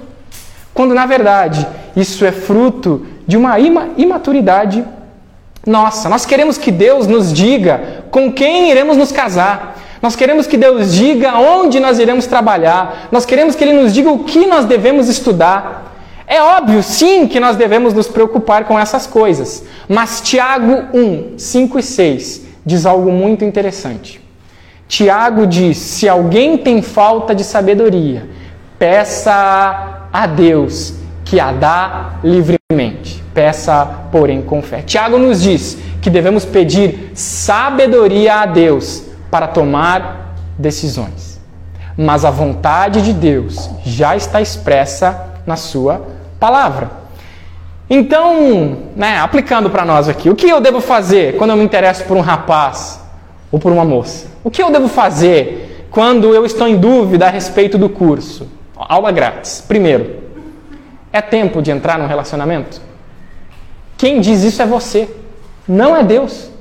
Quando 0.73 0.93
na 0.93 1.05
verdade 1.05 1.67
isso 1.95 2.25
é 2.25 2.31
fruto 2.31 3.05
de 3.27 3.37
uma 3.37 3.57
imaturidade 3.59 4.83
nossa. 5.67 6.07
Nós 6.07 6.25
queremos 6.25 6.57
que 6.57 6.71
Deus 6.71 7.07
nos 7.07 7.33
diga 7.33 8.05
com 8.09 8.31
quem 8.31 8.71
iremos 8.71 8.95
nos 8.95 9.11
casar. 9.11 9.66
Nós 10.01 10.15
queremos 10.15 10.47
que 10.47 10.57
Deus 10.57 10.93
diga 10.93 11.37
onde 11.37 11.79
nós 11.79 11.99
iremos 11.99 12.25
trabalhar. 12.25 13.07
Nós 13.11 13.25
queremos 13.25 13.55
que 13.55 13.63
Ele 13.63 13.73
nos 13.73 13.93
diga 13.93 14.11
o 14.11 14.23
que 14.23 14.45
nós 14.45 14.65
devemos 14.65 15.09
estudar. 15.09 15.95
É 16.27 16.41
óbvio, 16.41 16.83
sim, 16.83 17.27
que 17.27 17.39
nós 17.39 17.55
devemos 17.55 17.93
nos 17.93 18.07
preocupar 18.07 18.65
com 18.65 18.77
essas 18.77 19.07
coisas. 19.07 19.63
Mas 19.87 20.21
Tiago 20.21 20.85
1, 20.93 21.37
5 21.37 21.79
e 21.79 21.83
6 21.83 22.41
diz 22.65 22.85
algo 22.85 23.11
muito 23.11 23.45
interessante. 23.45 24.21
Tiago 24.87 25.47
diz: 25.47 25.77
se 25.77 26.07
alguém 26.07 26.57
tem 26.57 26.81
falta 26.81 27.33
de 27.33 27.43
sabedoria, 27.43 28.27
peça 28.77 30.09
a 30.11 30.27
Deus 30.27 30.93
que 31.23 31.39
a 31.39 31.51
dá 31.51 32.19
livremente. 32.23 33.23
Peça, 33.33 33.85
porém, 34.11 34.41
com 34.41 34.61
fé. 34.61 34.81
Tiago 34.81 35.17
nos 35.17 35.41
diz 35.41 35.77
que 36.01 36.09
devemos 36.09 36.45
pedir 36.45 37.11
sabedoria 37.13 38.35
a 38.35 38.45
Deus 38.45 39.06
para 39.29 39.47
tomar 39.47 40.35
decisões. 40.57 41.39
Mas 41.97 42.23
a 42.23 42.29
vontade 42.29 43.01
de 43.01 43.13
Deus 43.13 43.69
já 43.83 44.15
está 44.15 44.41
expressa 44.41 45.31
na 45.45 45.55
Sua 45.55 46.05
palavra. 46.39 46.91
Então, 47.89 48.77
né, 48.95 49.17
aplicando 49.19 49.69
para 49.69 49.85
nós 49.85 50.09
aqui, 50.09 50.29
o 50.29 50.35
que 50.35 50.49
eu 50.49 50.59
devo 50.59 50.81
fazer 50.81 51.37
quando 51.37 51.51
eu 51.51 51.57
me 51.57 51.63
interesso 51.63 52.03
por 52.03 52.17
um 52.17 52.21
rapaz 52.21 53.01
ou 53.51 53.57
por 53.57 53.71
uma 53.71 53.85
moça? 53.85 54.27
O 54.43 54.51
que 54.51 54.61
eu 54.61 54.69
devo 54.69 54.87
fazer 54.87 55.87
quando 55.89 56.33
eu 56.33 56.45
estou 56.45 56.67
em 56.67 56.77
dúvida 56.77 57.27
a 57.27 57.29
respeito 57.29 57.77
do 57.77 57.87
curso? 57.87 58.47
Aula 58.75 59.11
grátis. 59.11 59.63
Primeiro, 59.65 60.23
é 61.11 61.21
tempo 61.21 61.61
de 61.61 61.71
entrar 61.71 61.97
num 61.97 62.07
relacionamento? 62.07 62.81
Quem 63.97 64.19
diz 64.19 64.43
isso 64.43 64.61
é 64.61 64.65
você, 64.65 65.09
não 65.67 65.95
é 65.95 66.03
Deus. 66.03 66.51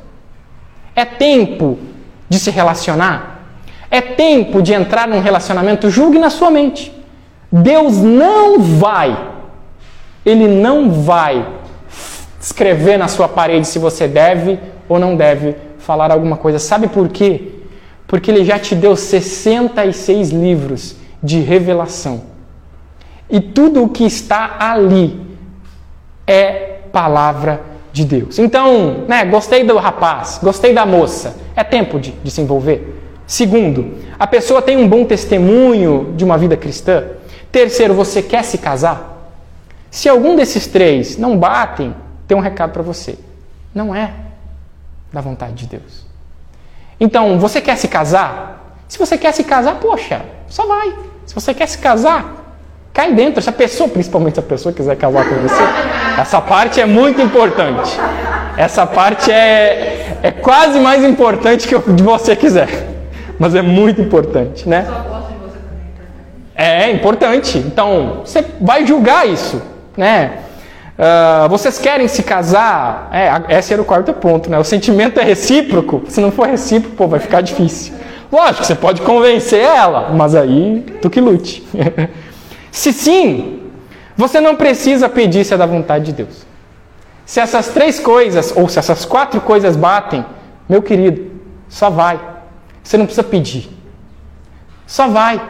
É 0.95 1.05
tempo 1.05 1.77
de 2.29 2.39
se 2.39 2.51
relacionar? 2.51 3.37
É 3.91 4.01
tempo 4.01 4.61
de 4.63 4.73
entrar 4.73 5.07
num 5.07 5.21
relacionamento? 5.21 5.91
Julgue 5.91 6.19
na 6.19 6.31
sua 6.31 6.51
mente. 6.51 6.93
Deus 7.51 7.99
não 7.99 8.61
vai, 8.61 9.17
Ele 10.25 10.49
não 10.49 10.91
vai 10.91 11.47
escrever 12.41 12.99
na 12.99 13.09
sua 13.09 13.29
parede 13.29 13.67
se 13.67 13.79
você 13.79 14.09
deve 14.09 14.59
ou 14.89 14.99
não 14.99 15.17
deve 15.17 15.57
falar 15.79 16.11
alguma 16.11 16.37
coisa. 16.37 16.59
Sabe 16.59 16.89
por 16.89 17.09
quê? 17.09 17.53
Porque 18.07 18.31
Ele 18.31 18.45
já 18.45 18.59
te 18.59 18.75
deu 18.75 18.97
66 18.97 20.31
livros 20.31 20.97
de 21.23 21.41
revelação. 21.41 22.25
E 23.29 23.41
tudo 23.41 23.83
o 23.83 23.89
que 23.89 24.05
está 24.05 24.57
ali 24.59 25.21
é 26.27 26.81
palavra 26.93 27.61
de 27.61 27.76
Deus. 28.05 28.39
Então, 28.39 29.05
né, 29.09 29.25
gostei 29.25 29.65
do 29.65 29.77
rapaz, 29.77 30.39
gostei 30.43 30.73
da 30.73 30.85
moça, 30.85 31.37
é 31.55 31.65
tempo 31.65 31.99
de, 31.99 32.13
de 32.13 32.31
se 32.31 32.41
envolver. 32.41 32.95
Segundo, 33.27 33.95
a 34.19 34.27
pessoa 34.27 34.63
tem 34.63 34.77
um 34.77 34.89
bom 34.89 35.05
testemunho 35.05 36.15
de 36.17 36.25
uma 36.25 36.39
vida 36.39 36.57
cristã. 36.57 37.05
Terceiro, 37.51 37.95
você 37.95 38.23
quer 38.23 38.45
se 38.45 38.59
casar? 38.59 39.33
Se 39.91 40.09
algum 40.09 40.37
desses 40.37 40.67
três 40.67 41.17
não 41.17 41.39
batem, 41.39 41.95
tem 42.29 42.37
um 42.37 42.41
recado 42.41 42.73
para 42.73 42.83
você. 42.83 43.19
Não 43.75 43.95
é 43.95 44.13
da 45.13 45.21
vontade 45.21 45.55
de 45.55 45.67
Deus. 45.67 46.07
Então, 47.01 47.39
você 47.39 47.61
quer 47.61 47.77
se 47.77 47.89
casar? 47.89 48.79
Se 48.89 48.99
você 48.99 49.19
quer 49.19 49.33
se 49.33 49.45
casar, 49.45 49.77
poxa, 49.77 50.25
só 50.49 50.67
vai. 50.67 50.95
Se 51.25 51.35
você 51.35 51.53
quer 51.53 51.67
se 51.67 51.79
casar, 51.79 52.46
cai 52.97 53.13
dentro. 53.13 53.43
Se 53.43 53.49
a 53.49 53.53
pessoa, 53.53 53.89
principalmente 53.89 54.35
se 54.35 54.41
a 54.41 54.43
pessoa 54.43 54.73
quiser 54.73 54.97
casar 54.97 55.29
com 55.29 55.35
você, 55.37 55.63
essa 56.21 56.41
parte 56.41 56.81
é 56.81 56.87
muito 56.87 57.21
importante. 57.21 57.91
Essa 58.57 58.87
parte 58.87 59.31
é, 59.31 60.19
é 60.23 60.31
quase 60.31 60.81
mais 60.81 61.05
importante 61.05 61.69
que 61.69 61.77
o 61.77 61.81
de 61.81 62.03
você 62.03 62.35
quiser 62.35 62.97
mas 63.39 63.55
é 63.55 63.63
muito 63.63 64.01
importante, 64.01 64.69
né? 64.69 64.87
É 66.55 66.91
importante. 66.91 67.59
Então, 67.59 68.23
você 68.25 68.45
vai 68.61 68.87
julgar 68.87 69.29
isso, 69.29 69.61
né? 69.97 70.39
Uh, 70.99 71.49
vocês 71.51 71.79
querem 71.79 72.09
se 72.09 72.23
casar? 72.23 73.11
É, 73.13 73.59
esse 73.59 73.73
era 73.73 73.83
o 73.83 73.85
quarto 73.85 74.13
ponto, 74.15 74.51
né? 74.51 74.59
O 74.59 74.65
sentimento 74.65 75.21
é 75.21 75.23
recíproco. 75.23 76.05
Se 76.09 76.21
não 76.21 76.33
for 76.33 76.49
recíproco, 76.49 76.97
pô, 76.97 77.07
vai 77.07 77.21
ficar 77.21 77.43
difícil. 77.43 77.95
Lógico, 78.33 78.65
você 78.65 78.75
pode 78.75 79.03
convencer 79.03 79.61
ela, 79.61 80.11
mas 80.15 80.35
aí 80.35 80.85
tu 81.03 81.11
que 81.11 81.21
lute. 81.21 81.63
se 82.77 82.93
sim, 82.93 83.63
você 84.15 84.39
não 84.39 84.55
precisa 84.55 85.09
pedir 85.09 85.47
se 85.47 85.55
é 85.55 85.57
da 85.57 85.65
vontade 85.65 86.05
de 86.05 86.13
Deus. 86.13 86.45
Se 87.25 87.41
essas 87.41 87.69
três 87.69 87.99
coisas, 87.99 88.53
ou 88.55 88.69
se 88.69 88.79
essas 88.79 89.07
quatro 89.07 89.41
coisas 89.41 89.77
batem, 89.77 90.23
meu 90.69 90.83
querido, 90.83 91.41
só 91.71 91.89
vai. 91.89 92.21
Você 92.83 92.99
não 92.99 93.07
precisa 93.07 93.27
pedir. 93.27 93.71
Só 94.87 95.09
vai. 95.09 95.41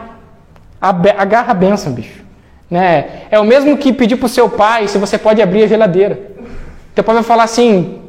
Agarra 0.79 1.51
a 1.51 1.53
benção, 1.53 1.91
bicho. 1.91 2.23
Né? 2.71 3.23
É 3.29 3.37
o 3.37 3.43
mesmo 3.43 3.75
que 3.77 3.91
pedir 3.91 4.15
pro 4.15 4.29
seu 4.29 4.49
pai 4.49 4.87
se 4.87 4.97
você 4.97 5.17
pode 5.17 5.41
abrir 5.41 5.63
a 5.63 5.67
geladeira. 5.67 6.31
Teu 6.95 7.03
pai 7.03 7.13
vai 7.13 7.23
falar 7.25 7.43
assim: 7.43 8.01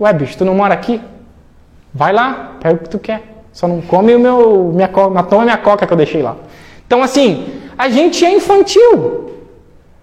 Ué, 0.00 0.10
bicho, 0.14 0.38
tu 0.38 0.44
não 0.46 0.54
mora 0.54 0.72
aqui? 0.72 1.02
Vai 1.92 2.14
lá, 2.14 2.52
pega 2.60 2.76
o 2.76 2.78
que 2.78 2.88
tu 2.88 2.98
quer. 2.98 3.44
Só 3.52 3.68
não 3.68 3.82
come 3.82 4.14
o 4.14 4.18
meu, 4.18 4.72
minha, 4.74 4.88
toma 4.88 5.44
minha 5.44 5.58
coca 5.58 5.86
que 5.86 5.92
eu 5.92 5.98
deixei 5.98 6.22
lá. 6.22 6.34
Então, 6.86 7.02
assim, 7.02 7.46
a 7.76 7.88
gente 7.88 8.24
é 8.24 8.34
infantil. 8.34 9.22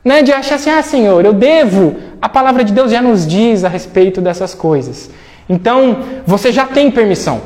Né, 0.04 0.24
de 0.24 0.32
achar 0.32 0.56
assim, 0.56 0.72
ah, 0.72 0.82
Senhor, 0.82 1.24
eu 1.24 1.32
devo. 1.32 1.96
A 2.20 2.28
palavra 2.28 2.64
de 2.64 2.74
Deus 2.74 2.92
já 2.92 3.02
nos 3.02 3.26
diz 3.26 3.64
a 3.64 3.70
respeito 3.70 4.20
dessas 4.20 4.56
coisas. 4.56 5.12
Então, 5.48 6.00
você 6.26 6.52
já 6.52 6.66
tem 6.66 6.90
permissão. 6.90 7.42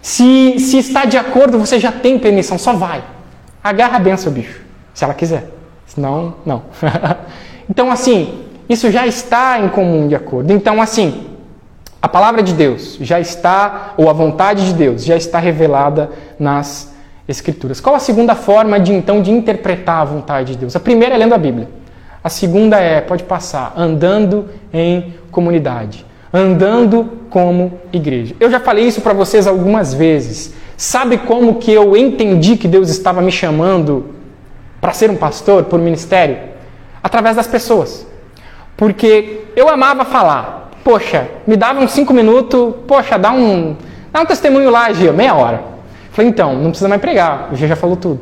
Se, 0.00 0.58
se 0.58 0.78
está 0.78 1.04
de 1.04 1.18
acordo, 1.18 1.58
você 1.58 1.78
já 1.78 1.92
tem 1.92 2.18
permissão, 2.18 2.56
só 2.56 2.72
vai. 2.72 3.02
Agarra 3.62 3.96
a 3.96 3.98
benção, 3.98 4.32
bicho, 4.32 4.60
se 4.94 5.04
ela 5.04 5.12
quiser. 5.12 5.50
Senão, 5.86 6.36
não. 6.46 6.62
então, 7.68 7.90
assim, 7.90 8.44
isso 8.68 8.90
já 8.90 9.06
está 9.06 9.60
em 9.60 9.68
comum 9.68 10.08
de 10.08 10.14
acordo. 10.14 10.52
Então, 10.52 10.80
assim, 10.80 11.26
a 12.00 12.08
palavra 12.08 12.42
de 12.42 12.54
Deus 12.54 12.96
já 13.00 13.20
está, 13.20 13.94
ou 13.96 14.08
a 14.08 14.12
vontade 14.12 14.66
de 14.66 14.74
Deus 14.74 15.04
já 15.04 15.16
está 15.16 15.38
revelada 15.38 16.10
nas 16.38 16.94
Escrituras. 17.28 17.80
Qual 17.80 17.94
a 17.94 17.98
segunda 17.98 18.34
forma 18.34 18.78
de 18.78 18.92
então 18.92 19.20
de 19.20 19.30
interpretar 19.30 20.02
a 20.02 20.04
vontade 20.04 20.52
de 20.52 20.58
Deus? 20.58 20.76
A 20.76 20.80
primeira 20.80 21.14
é 21.14 21.18
lendo 21.18 21.34
a 21.34 21.38
Bíblia. 21.38 21.68
A 22.22 22.28
segunda 22.28 22.78
é, 22.78 23.00
pode 23.00 23.24
passar, 23.24 23.72
andando 23.76 24.48
em 24.72 25.14
comunidade 25.30 26.06
andando 26.36 27.10
como 27.30 27.80
igreja. 27.92 28.34
Eu 28.38 28.50
já 28.50 28.60
falei 28.60 28.84
isso 28.86 29.00
para 29.00 29.14
vocês 29.14 29.46
algumas 29.46 29.94
vezes. 29.94 30.54
Sabe 30.76 31.18
como 31.18 31.54
que 31.56 31.72
eu 31.72 31.96
entendi 31.96 32.56
que 32.56 32.68
Deus 32.68 32.90
estava 32.90 33.22
me 33.22 33.32
chamando 33.32 34.14
para 34.80 34.92
ser 34.92 35.10
um 35.10 35.16
pastor, 35.16 35.64
por 35.64 35.78
ministério? 35.78 36.38
Através 37.02 37.36
das 37.36 37.46
pessoas. 37.46 38.06
Porque 38.76 39.44
eu 39.56 39.68
amava 39.68 40.04
falar. 40.04 40.70
Poxa, 40.84 41.28
me 41.46 41.56
dava 41.56 41.80
uns 41.80 41.92
cinco 41.92 42.12
minutos, 42.12 42.74
poxa, 42.86 43.18
dá 43.18 43.32
um, 43.32 43.74
dá 44.12 44.20
um 44.20 44.26
testemunho 44.26 44.70
lá, 44.70 44.92
Gia, 44.92 45.12
meia 45.12 45.34
hora. 45.34 45.75
Falei, 46.16 46.30
então, 46.30 46.54
não 46.54 46.70
precisa 46.70 46.88
mais 46.88 46.98
pregar, 46.98 47.50
o 47.52 47.56
já 47.56 47.76
falou 47.76 47.94
tudo. 47.94 48.18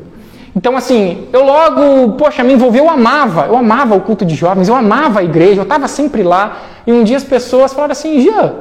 Então, 0.56 0.76
assim, 0.76 1.28
eu 1.32 1.44
logo, 1.44 2.14
poxa, 2.14 2.42
me 2.42 2.52
envolvi, 2.52 2.78
eu 2.78 2.90
amava, 2.90 3.46
eu 3.46 3.56
amava 3.56 3.94
o 3.94 4.00
culto 4.00 4.24
de 4.24 4.34
jovens, 4.34 4.66
eu 4.68 4.74
amava 4.74 5.20
a 5.20 5.22
igreja, 5.22 5.60
eu 5.60 5.62
estava 5.62 5.86
sempre 5.86 6.24
lá. 6.24 6.58
E 6.84 6.92
um 6.92 7.04
dia 7.04 7.16
as 7.16 7.22
pessoas 7.22 7.72
falaram 7.72 7.92
assim: 7.92 8.20
Jean, 8.20 8.52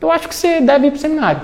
eu 0.00 0.10
acho 0.10 0.28
que 0.28 0.34
você 0.34 0.60
deve 0.60 0.88
ir 0.88 0.90
para 0.90 0.98
o 0.98 1.00
seminário. 1.00 1.42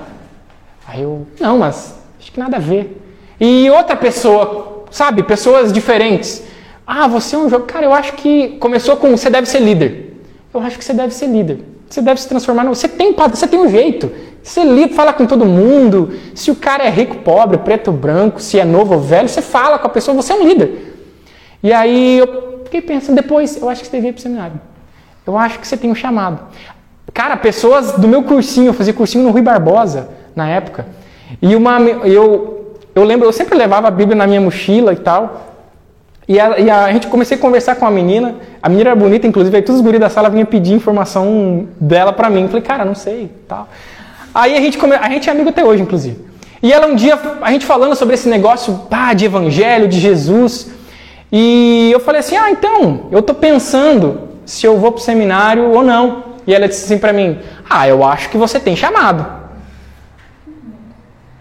Aí 0.85 1.03
eu, 1.03 1.25
não, 1.39 1.59
mas 1.59 1.97
acho 2.19 2.29
que 2.29 2.39
nada 2.41 2.57
a 2.57 2.59
ver. 2.59 3.01
E 3.39 3.69
outra 3.69 3.95
pessoa, 3.95 4.83
sabe, 4.91 5.23
pessoas 5.23 5.71
diferentes. 5.71 6.43
Ah, 6.85 7.07
você 7.07 7.37
é 7.37 7.39
um 7.39 7.49
jogo. 7.49 7.65
Cara, 7.67 7.85
eu 7.85 7.93
acho 7.93 8.13
que 8.15 8.57
começou 8.59 8.97
com 8.97 9.15
você 9.15 9.29
deve 9.29 9.47
ser 9.47 9.59
líder. 9.59 10.21
Eu 10.53 10.59
acho 10.59 10.77
que 10.77 10.83
você 10.83 10.93
deve 10.93 11.13
ser 11.13 11.27
líder. 11.27 11.59
Você 11.89 12.01
deve 12.01 12.19
se 12.19 12.27
transformar 12.27 12.63
no. 12.63 12.75
Você 12.75 12.87
tem, 12.87 13.13
você 13.13 13.47
tem 13.47 13.59
um 13.59 13.69
jeito. 13.69 14.11
Você 14.43 14.63
lida, 14.63 14.93
fala 14.93 15.13
com 15.13 15.25
todo 15.25 15.45
mundo. 15.45 16.13
Se 16.33 16.51
o 16.51 16.55
cara 16.55 16.83
é 16.83 16.89
rico, 16.89 17.17
pobre, 17.17 17.57
preto, 17.57 17.91
branco, 17.91 18.41
se 18.41 18.59
é 18.59 18.65
novo 18.65 18.93
ou 18.95 18.99
velho, 19.01 19.27
você 19.27 19.41
fala 19.41 19.77
com 19.77 19.87
a 19.87 19.89
pessoa, 19.89 20.15
você 20.15 20.33
é 20.33 20.35
um 20.35 20.47
líder. 20.47 20.95
E 21.61 21.73
aí 21.73 22.19
eu 22.19 22.61
fiquei 22.63 22.81
pensando, 22.81 23.15
depois, 23.15 23.61
eu 23.61 23.69
acho 23.69 23.81
que 23.81 23.87
você 23.87 23.97
devia 23.97 24.11
ir 24.11 24.15
o 24.15 24.19
seminário. 24.19 24.59
Eu 25.25 25.37
acho 25.37 25.59
que 25.59 25.67
você 25.67 25.75
tem 25.75 25.91
um 25.91 25.95
chamado. 25.95 26.39
Cara, 27.13 27.35
pessoas 27.35 27.93
do 27.93 28.07
meu 28.07 28.23
cursinho, 28.23 28.67
eu 28.67 28.73
fazia 28.73 28.93
cursinho 28.93 29.23
no 29.23 29.31
Rui 29.31 29.41
Barbosa 29.41 30.09
na 30.35 30.47
época. 30.47 30.85
E 31.41 31.55
uma, 31.55 31.79
eu, 31.81 32.77
eu 32.93 33.03
lembro, 33.03 33.27
eu 33.27 33.33
sempre 33.33 33.57
levava 33.57 33.87
a 33.87 33.91
Bíblia 33.91 34.15
na 34.15 34.27
minha 34.27 34.39
mochila 34.39 34.93
e 34.93 34.97
tal. 34.97 35.46
E 36.27 36.39
a, 36.39 36.59
e 36.59 36.69
a, 36.69 36.91
gente 36.91 37.07
comecei 37.07 37.37
a 37.37 37.39
conversar 37.39 37.75
com 37.75 37.85
a 37.85 37.91
menina. 37.91 38.35
A 38.61 38.67
menina 38.67 38.89
era 38.89 38.99
bonita, 38.99 39.25
inclusive, 39.25 39.55
aí 39.55 39.61
todos 39.61 39.79
os 39.79 39.85
guris 39.85 39.99
da 39.99 40.09
sala 40.09 40.29
vinham 40.29 40.45
pedir 40.45 40.73
informação 40.73 41.67
dela 41.79 42.11
para 42.11 42.29
mim. 42.29 42.47
Falei, 42.47 42.61
cara, 42.61 42.83
não 42.83 42.95
sei, 42.95 43.31
tal. 43.47 43.69
Aí 44.35 44.55
a 44.57 44.61
gente, 44.61 44.77
come... 44.77 44.93
a 44.93 45.09
gente 45.09 45.29
é 45.29 45.31
amigo 45.31 45.49
até 45.49 45.63
hoje, 45.63 45.81
inclusive. 45.81 46.25
E 46.61 46.73
ela 46.73 46.87
um 46.87 46.95
dia, 46.95 47.17
a 47.41 47.51
gente 47.51 47.65
falando 47.65 47.95
sobre 47.95 48.15
esse 48.15 48.27
negócio 48.27 48.73
pá, 48.89 49.13
de 49.13 49.25
evangelho, 49.25 49.87
de 49.87 49.99
Jesus. 49.99 50.69
E 51.31 51.89
eu 51.93 51.99
falei 51.99 52.19
assim: 52.19 52.35
ah, 52.35 52.51
então, 52.51 53.07
eu 53.11 53.21
tô 53.21 53.33
pensando 53.33 54.27
se 54.45 54.65
eu 54.65 54.77
vou 54.77 54.91
pro 54.91 55.01
seminário 55.01 55.71
ou 55.71 55.81
não. 55.81 56.23
E 56.45 56.53
ela 56.53 56.67
disse 56.67 56.85
assim 56.85 56.97
para 56.97 57.13
mim: 57.13 57.39
ah, 57.69 57.87
eu 57.87 58.03
acho 58.03 58.29
que 58.29 58.37
você 58.37 58.59
tem 58.59 58.75
chamado. 58.75 59.25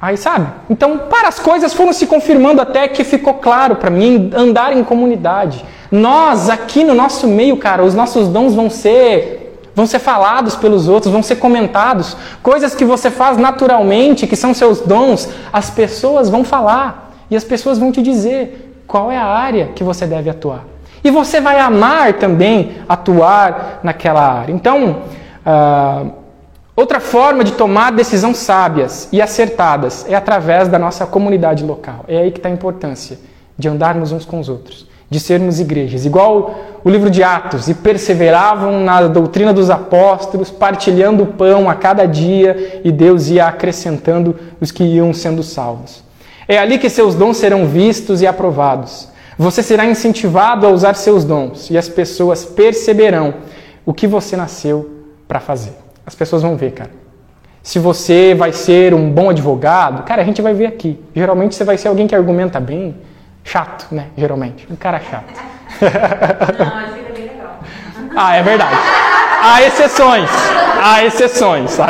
Aí 0.00 0.16
sabe? 0.16 0.48
Então, 0.68 0.98
para 1.11 1.28
as 1.28 1.38
coisas 1.38 1.72
foram 1.72 1.92
se 1.92 2.06
confirmando 2.06 2.61
até 2.61 2.87
que 2.87 3.02
ficou 3.02 3.35
claro 3.35 3.76
para 3.76 3.88
mim 3.88 4.30
andar 4.35 4.76
em 4.76 4.85
comunidade. 4.85 5.64
Nós 5.90 6.50
aqui 6.50 6.85
no 6.85 6.94
nosso 6.94 7.26
meio, 7.26 7.56
cara, 7.56 7.82
os 7.82 7.94
nossos 7.94 8.28
dons 8.28 8.54
vão 8.54 8.68
ser 8.68 9.42
vão 9.74 9.87
ser 9.87 9.98
falados 9.98 10.56
pelos 10.56 10.88
outros, 10.88 11.12
vão 11.12 11.22
ser 11.22 11.37
comentados. 11.37 12.16
Coisas 12.42 12.74
que 12.74 12.85
você 12.85 13.11
faz 13.11 13.37
naturalmente, 13.37 14.26
que 14.26 14.35
são 14.35 14.54
seus 14.54 14.80
dons, 14.80 15.28
as 15.52 15.68
pessoas 15.68 16.30
vão 16.30 16.44
falar 16.44 17.12
e 17.30 17.37
as 17.37 17.44
pessoas 17.44 17.78
vão 17.78 17.92
te 17.92 18.00
dizer 18.00 18.82
qual 18.87 19.12
é 19.12 19.18
a 19.18 19.24
área 19.24 19.66
que 19.74 19.85
você 19.85 20.06
deve 20.06 20.30
atuar. 20.30 20.64
E 21.04 21.11
você 21.11 21.40
vai 21.42 21.61
amar 21.61 22.14
também 22.14 22.76
atuar 22.88 23.80
naquela 23.82 24.40
área. 24.40 24.52
Então, 24.52 25.02
uh, 25.44 26.11
outra 26.76 27.00
forma 27.00 27.42
de 27.42 27.52
tomar 27.52 27.90
decisões 27.90 28.36
sábias 28.36 29.08
e 29.10 29.20
acertadas 29.22 30.06
é 30.08 30.14
através 30.14 30.68
da 30.68 30.78
nossa 30.78 31.06
comunidade 31.06 31.64
local. 31.64 32.04
É 32.06 32.18
aí 32.18 32.30
que 32.30 32.38
está 32.38 32.48
a 32.48 32.52
importância 32.52 33.18
de 33.58 33.68
andarmos 33.68 34.12
uns 34.12 34.24
com 34.24 34.38
os 34.38 34.48
outros 34.48 34.86
de 35.08 35.20
sermos 35.20 35.60
igrejas, 35.60 36.04
igual 36.04 36.80
o 36.84 36.90
livro 36.90 37.08
de 37.08 37.22
Atos, 37.22 37.68
e 37.68 37.74
perseveravam 37.74 38.80
na 38.80 39.06
doutrina 39.06 39.52
dos 39.52 39.70
apóstolos, 39.70 40.50
partilhando 40.50 41.22
o 41.22 41.26
pão 41.26 41.70
a 41.70 41.74
cada 41.74 42.06
dia, 42.06 42.80
e 42.84 42.90
Deus 42.90 43.28
ia 43.28 43.46
acrescentando 43.46 44.36
os 44.60 44.70
que 44.70 44.82
iam 44.82 45.12
sendo 45.12 45.42
salvos. 45.42 46.02
É 46.48 46.58
ali 46.58 46.78
que 46.78 46.90
seus 46.90 47.14
dons 47.14 47.36
serão 47.36 47.66
vistos 47.66 48.20
e 48.20 48.26
aprovados. 48.26 49.08
Você 49.38 49.62
será 49.62 49.86
incentivado 49.86 50.66
a 50.66 50.70
usar 50.70 50.94
seus 50.94 51.24
dons, 51.24 51.70
e 51.70 51.78
as 51.78 51.88
pessoas 51.88 52.44
perceberão 52.44 53.34
o 53.84 53.94
que 53.94 54.06
você 54.06 54.36
nasceu 54.36 54.90
para 55.28 55.38
fazer. 55.38 55.86
As 56.06 56.14
pessoas 56.14 56.42
vão 56.42 56.56
ver, 56.56 56.70
cara. 56.72 56.90
Se 57.62 57.80
você 57.80 58.32
vai 58.32 58.52
ser 58.52 58.94
um 58.94 59.10
bom 59.10 59.28
advogado, 59.30 60.04
cara, 60.04 60.22
a 60.22 60.24
gente 60.24 60.40
vai 60.40 60.54
ver 60.54 60.66
aqui. 60.66 61.00
Geralmente 61.14 61.56
você 61.56 61.64
vai 61.64 61.76
ser 61.76 61.88
alguém 61.88 62.06
que 62.06 62.14
argumenta 62.14 62.60
bem, 62.60 62.94
chato, 63.42 63.88
né? 63.90 64.06
Geralmente. 64.16 64.68
Um 64.70 64.76
cara 64.76 65.00
chato. 65.00 65.34
Não, 65.80 65.88
é 66.80 67.12
bem 67.12 67.24
legal. 67.24 67.58
Ah, 68.14 68.36
é 68.36 68.42
verdade. 68.44 68.76
Há 69.42 69.62
exceções. 69.62 70.30
Há 70.80 71.04
exceções. 71.04 71.76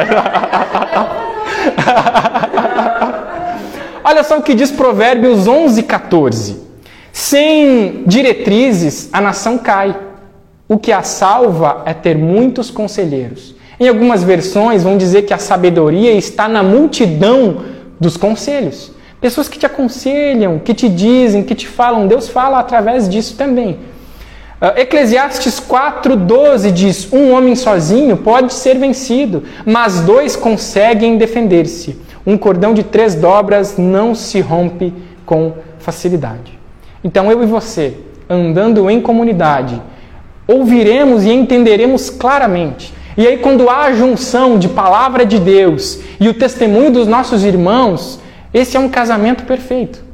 Olha 4.02 4.22
só 4.22 4.38
o 4.38 4.42
que 4.42 4.55
diz 4.55 4.70
Provérbios 4.70 5.46
11, 5.48 5.83
14. 5.83 6.64
Sem 7.12 8.05
diretrizes, 8.07 9.11
a 9.12 9.20
nação 9.20 9.59
cai. 9.59 9.94
O 10.68 10.79
que 10.79 10.90
a 10.90 11.02
salva 11.02 11.83
é 11.85 11.92
ter 11.92 12.16
muitos 12.16 12.70
conselheiros. 12.70 13.56
Em 13.79 13.89
algumas 13.89 14.25
versões 14.25 14.83
vão 14.83 14.97
dizer 14.97 15.23
que 15.23 15.35
a 15.35 15.39
sabedoria 15.39 16.12
está 16.12 16.49
na 16.49 16.62
multidão 16.62 17.59
dos 18.01 18.17
conselhos. 18.17 18.93
Pessoas 19.21 19.49
que 19.49 19.59
te 19.59 19.67
aconselham, 19.67 20.59
que 20.59 20.75
te 20.75 20.89
dizem, 20.89 21.43
que 21.43 21.55
te 21.55 21.67
falam. 21.67 22.07
Deus 22.07 22.29
fala 22.29 22.59
através 22.59 23.09
disso 23.09 23.37
também. 23.37 23.79
Uh, 24.61 24.79
Eclesiastes 24.79 25.61
4,12 25.61 26.71
diz: 26.71 27.12
Um 27.12 27.33
homem 27.33 27.55
sozinho 27.55 28.17
pode 28.17 28.55
ser 28.55 28.79
vencido, 28.79 29.43
mas 29.67 30.01
dois 30.01 30.37
conseguem 30.37 31.19
defender-se. 31.19 31.99
Um 32.27 32.39
cordão 32.39 32.73
de 32.73 32.83
três 32.83 33.15
dobras 33.15 33.77
não 33.77 34.15
se 34.15 34.41
rompe 34.41 34.93
com 35.27 35.55
facilidade. 35.79 36.59
Então 37.05 37.31
eu 37.31 37.43
e 37.43 37.47
você, 37.47 37.95
andando 38.29 38.89
em 38.91 39.01
comunidade, 39.01 39.81
ouviremos 40.49 41.25
e 41.25 41.31
entenderemos 41.31 42.09
claramente. 42.11 42.93
E 43.16 43.26
aí, 43.26 43.38
quando 43.38 43.70
há 43.70 43.85
a 43.85 43.92
junção 43.92 44.59
de 44.59 44.68
palavra 44.68 45.24
de 45.24 45.38
Deus 45.38 46.00
e 46.20 46.29
o 46.29 46.35
testemunho 46.35 46.90
dos 46.90 47.07
nossos 47.07 47.44
irmãos, 47.44 48.20
esse 48.52 48.76
é 48.76 48.81
um 48.81 48.90
casamento 48.90 49.44
perfeito, 49.44 50.05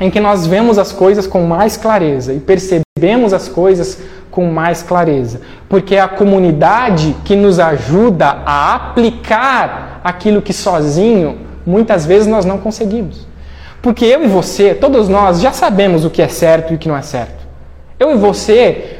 em 0.00 0.10
que 0.10 0.18
nós 0.18 0.46
vemos 0.46 0.78
as 0.78 0.90
coisas 0.90 1.26
com 1.26 1.42
mais 1.42 1.76
clareza 1.76 2.32
e 2.32 2.40
percebemos 2.40 3.32
as 3.32 3.48
coisas 3.48 3.98
com 4.32 4.46
mais 4.46 4.82
clareza, 4.82 5.40
porque 5.68 5.94
é 5.94 6.00
a 6.00 6.08
comunidade 6.08 7.14
que 7.24 7.36
nos 7.36 7.60
ajuda 7.60 8.42
a 8.44 8.74
aplicar 8.74 10.00
aquilo 10.02 10.42
que 10.42 10.52
sozinho 10.52 11.38
muitas 11.64 12.04
vezes 12.04 12.26
nós 12.26 12.44
não 12.44 12.58
conseguimos. 12.58 13.26
Porque 13.80 14.04
eu 14.04 14.24
e 14.24 14.26
você, 14.26 14.74
todos 14.74 15.08
nós, 15.08 15.40
já 15.40 15.52
sabemos 15.52 16.04
o 16.04 16.10
que 16.10 16.20
é 16.20 16.28
certo 16.28 16.72
e 16.72 16.76
o 16.76 16.78
que 16.78 16.88
não 16.88 16.96
é 16.96 17.02
certo. 17.02 17.46
Eu 17.98 18.12
e 18.12 18.14
você, 18.16 18.97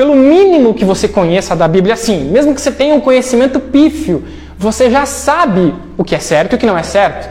pelo 0.00 0.16
mínimo 0.16 0.72
que 0.72 0.82
você 0.82 1.06
conheça 1.06 1.54
da 1.54 1.68
Bíblia, 1.68 1.92
assim, 1.92 2.24
mesmo 2.24 2.54
que 2.54 2.60
você 2.62 2.72
tenha 2.72 2.94
um 2.94 3.02
conhecimento 3.02 3.60
pífio, 3.60 4.24
você 4.56 4.90
já 4.90 5.04
sabe 5.04 5.74
o 5.98 6.02
que 6.02 6.14
é 6.14 6.18
certo 6.18 6.52
e 6.52 6.56
o 6.56 6.58
que 6.58 6.64
não 6.64 6.78
é 6.78 6.82
certo. 6.82 7.28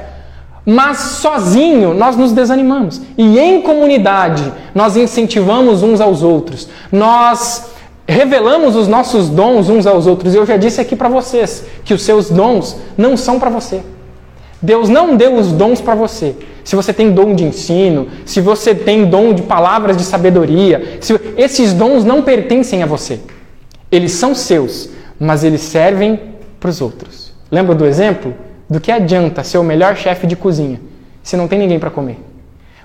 Mas 0.63 0.99
sozinho 0.99 1.95
nós 1.95 2.15
nos 2.15 2.31
desanimamos. 2.31 3.01
E 3.17 3.39
em 3.39 3.63
comunidade 3.63 4.53
nós 4.75 4.95
incentivamos 4.95 5.81
uns 5.81 5.99
aos 5.99 6.21
outros. 6.21 6.69
Nós 6.91 7.71
revelamos 8.07 8.75
os 8.75 8.87
nossos 8.87 9.29
dons 9.29 9.67
uns 9.67 9.87
aos 9.87 10.05
outros. 10.05 10.35
Eu 10.35 10.45
já 10.45 10.55
disse 10.55 10.79
aqui 10.79 10.95
para 10.95 11.09
vocês 11.09 11.65
que 11.83 11.95
os 11.95 12.03
seus 12.03 12.29
dons 12.29 12.75
não 12.95 13.17
são 13.17 13.39
para 13.39 13.49
você. 13.49 13.81
Deus 14.61 14.89
não 14.89 15.15
deu 15.15 15.37
os 15.37 15.51
dons 15.51 15.81
para 15.81 15.95
você. 15.95 16.35
Se 16.69 16.75
você 16.75 16.93
tem 16.93 17.11
dom 17.11 17.33
de 17.33 17.43
ensino, 17.43 18.09
se 18.27 18.39
você 18.39 18.75
tem 18.75 19.05
dom 19.05 19.33
de 19.33 19.41
palavras 19.41 19.97
de 19.97 20.03
sabedoria, 20.03 20.99
se... 21.01 21.19
esses 21.35 21.73
dons 21.73 22.03
não 22.03 22.21
pertencem 22.21 22.83
a 22.83 22.85
você. 22.85 23.21
Eles 23.91 24.11
são 24.11 24.35
seus, 24.35 24.87
mas 25.19 25.43
eles 25.43 25.61
servem 25.61 26.19
para 26.59 26.69
os 26.69 26.79
outros. 26.79 27.33
Lembra 27.49 27.73
do 27.73 27.87
exemplo? 27.87 28.35
Do 28.69 28.79
que 28.79 28.91
adianta 28.91 29.43
ser 29.43 29.57
o 29.57 29.63
melhor 29.63 29.97
chefe 29.97 30.27
de 30.27 30.35
cozinha 30.35 30.79
se 31.23 31.35
não 31.35 31.47
tem 31.47 31.57
ninguém 31.57 31.79
para 31.79 31.89
comer? 31.89 32.19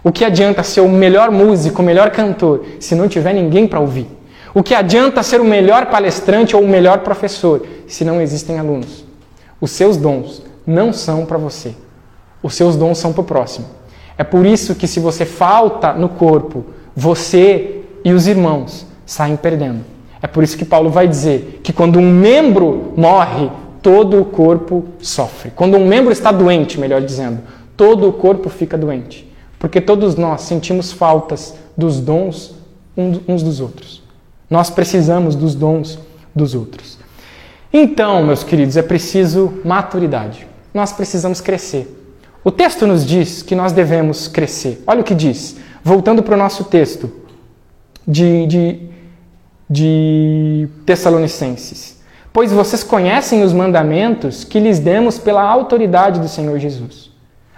O 0.03 0.11
que 0.11 0.25
adianta 0.25 0.63
ser 0.63 0.81
o 0.81 0.89
melhor 0.89 1.31
músico, 1.31 1.83
o 1.83 1.85
melhor 1.85 2.11
cantor, 2.11 2.65
se 2.81 2.95
não 2.95 3.07
tiver 3.07 3.35
ninguém 3.35 3.67
para 3.67 3.81
ouvir? 3.81 4.07
O 4.55 4.63
que 4.63 4.75
adianta 4.75 5.23
ser 5.23 5.43
o 5.43 5.45
melhor 5.45 5.91
palestrante 5.91 6.57
ou 6.57 6.63
o 6.63 6.67
melhor 6.67 7.01
professor, 7.01 7.67
se 7.87 8.03
não 8.03 8.19
existem 8.19 8.59
alunos? 8.59 9.05
Os 9.61 9.73
seus 9.73 9.99
dons 9.99 10.43
não 10.67 10.91
são 10.91 11.27
para 11.27 11.37
você. 11.37 11.75
Os 12.45 12.55
seus 12.55 12.77
dons 12.77 12.99
são 12.99 13.11
para 13.11 13.23
o 13.23 13.25
próximo. 13.25 13.67
É 14.19 14.23
por 14.23 14.45
isso 14.45 14.75
que, 14.75 14.87
se 14.87 15.01
você 15.01 15.25
falta 15.25 15.95
no 15.95 16.11
corpo, 16.11 16.67
você 16.95 17.81
e 18.05 18.13
os 18.13 18.27
irmãos 18.27 18.87
saem 19.07 19.35
perdendo. 19.35 19.81
É 20.23 20.27
por 20.27 20.45
isso 20.45 20.57
que 20.57 20.65
Paulo 20.65 20.91
vai 20.91 21.09
dizer 21.09 21.61
que 21.65 21.73
quando 21.73 21.99
um 21.99 22.13
membro 22.13 22.93
morre, 22.97 23.51
todo 23.83 24.21
o 24.21 24.25
corpo 24.27 24.85
sofre. 25.01 25.53
Quando 25.57 25.77
um 25.77 25.89
membro 25.89 26.13
está 26.13 26.31
doente, 26.31 26.79
melhor 26.79 27.01
dizendo, 27.01 27.41
todo 27.77 28.09
o 28.09 28.13
corpo 28.13 28.51
fica 28.51 28.79
doente. 28.79 29.27
Porque 29.59 29.81
todos 29.81 30.15
nós 30.15 30.43
sentimos 30.43 30.93
faltas 30.93 31.55
dos 31.77 31.99
dons 31.99 32.55
uns 33.27 33.43
dos 33.43 33.59
outros. 33.61 34.03
Nós 34.49 34.71
precisamos 34.71 35.35
dos 35.35 35.55
dons 35.55 35.99
dos 36.35 36.55
outros. 36.55 36.99
Então, 37.73 38.23
meus 38.23 38.45
queridos, 38.45 38.77
é 38.77 38.83
preciso 38.83 39.55
maturidade 39.65 40.47
nós 40.75 40.93
precisamos 40.93 41.41
crescer. 41.41 42.04
O 42.45 42.51
texto 42.51 42.87
nos 42.87 43.07
diz 43.07 43.43
que 43.43 43.55
nós 43.55 43.73
devemos 43.73 44.29
crescer. 44.29 44.85
Olha 44.87 45.01
o 45.01 45.05
que 45.05 45.15
diz. 45.15 45.57
Voltando 45.83 46.23
para 46.23 46.35
o 46.35 46.39
nosso 46.39 46.65
texto 46.65 47.11
de, 48.07 48.47
de, 48.47 48.81
de 49.69 50.69
Tessalonicenses. 50.85 52.03
Pois 52.31 52.53
vocês 52.53 52.85
conhecem 52.85 53.43
os 53.43 53.55
mandamentos 53.55 54.45
que 54.45 54.61
lhes 54.61 54.79
demos 54.79 55.19
pela 55.19 55.43
autoridade 55.43 56.21
do 56.21 56.29
Senhor 56.29 56.59
Jesus. 56.59 57.11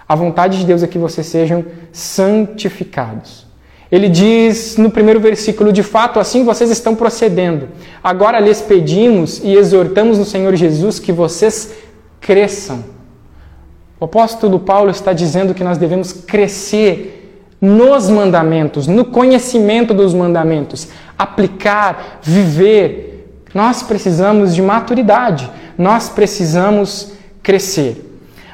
A 0.07 0.15
vontade 0.15 0.59
de 0.59 0.65
Deus 0.65 0.81
é 0.81 0.87
que 0.87 0.97
vocês 0.97 1.27
sejam 1.27 1.65
santificados. 1.91 3.45
Ele 3.91 4.07
diz 4.07 4.77
no 4.77 4.89
primeiro 4.89 5.19
versículo: 5.19 5.73
De 5.73 5.83
fato, 5.83 6.17
assim 6.17 6.45
vocês 6.45 6.69
estão 6.69 6.95
procedendo. 6.95 7.69
Agora 8.01 8.39
lhes 8.39 8.61
pedimos 8.61 9.41
e 9.43 9.53
exortamos 9.53 10.17
no 10.17 10.23
Senhor 10.23 10.55
Jesus 10.55 10.97
que 10.97 11.11
vocês 11.11 11.73
cresçam 12.21 12.96
o 13.99 14.05
apóstolo 14.05 14.59
Paulo 14.59 14.91
está 14.91 15.11
dizendo 15.11 15.53
que 15.53 15.63
nós 15.63 15.77
devemos 15.77 16.13
crescer 16.13 17.17
nos 17.59 18.09
mandamentos, 18.09 18.85
no 18.85 19.03
conhecimento 19.05 19.93
dos 19.93 20.13
mandamentos, 20.13 20.89
aplicar, 21.17 22.19
viver. 22.21 23.43
Nós 23.53 23.81
precisamos 23.81 24.53
de 24.53 24.61
maturidade, 24.61 25.49
nós 25.77 26.09
precisamos 26.09 27.13
crescer. 27.41 28.03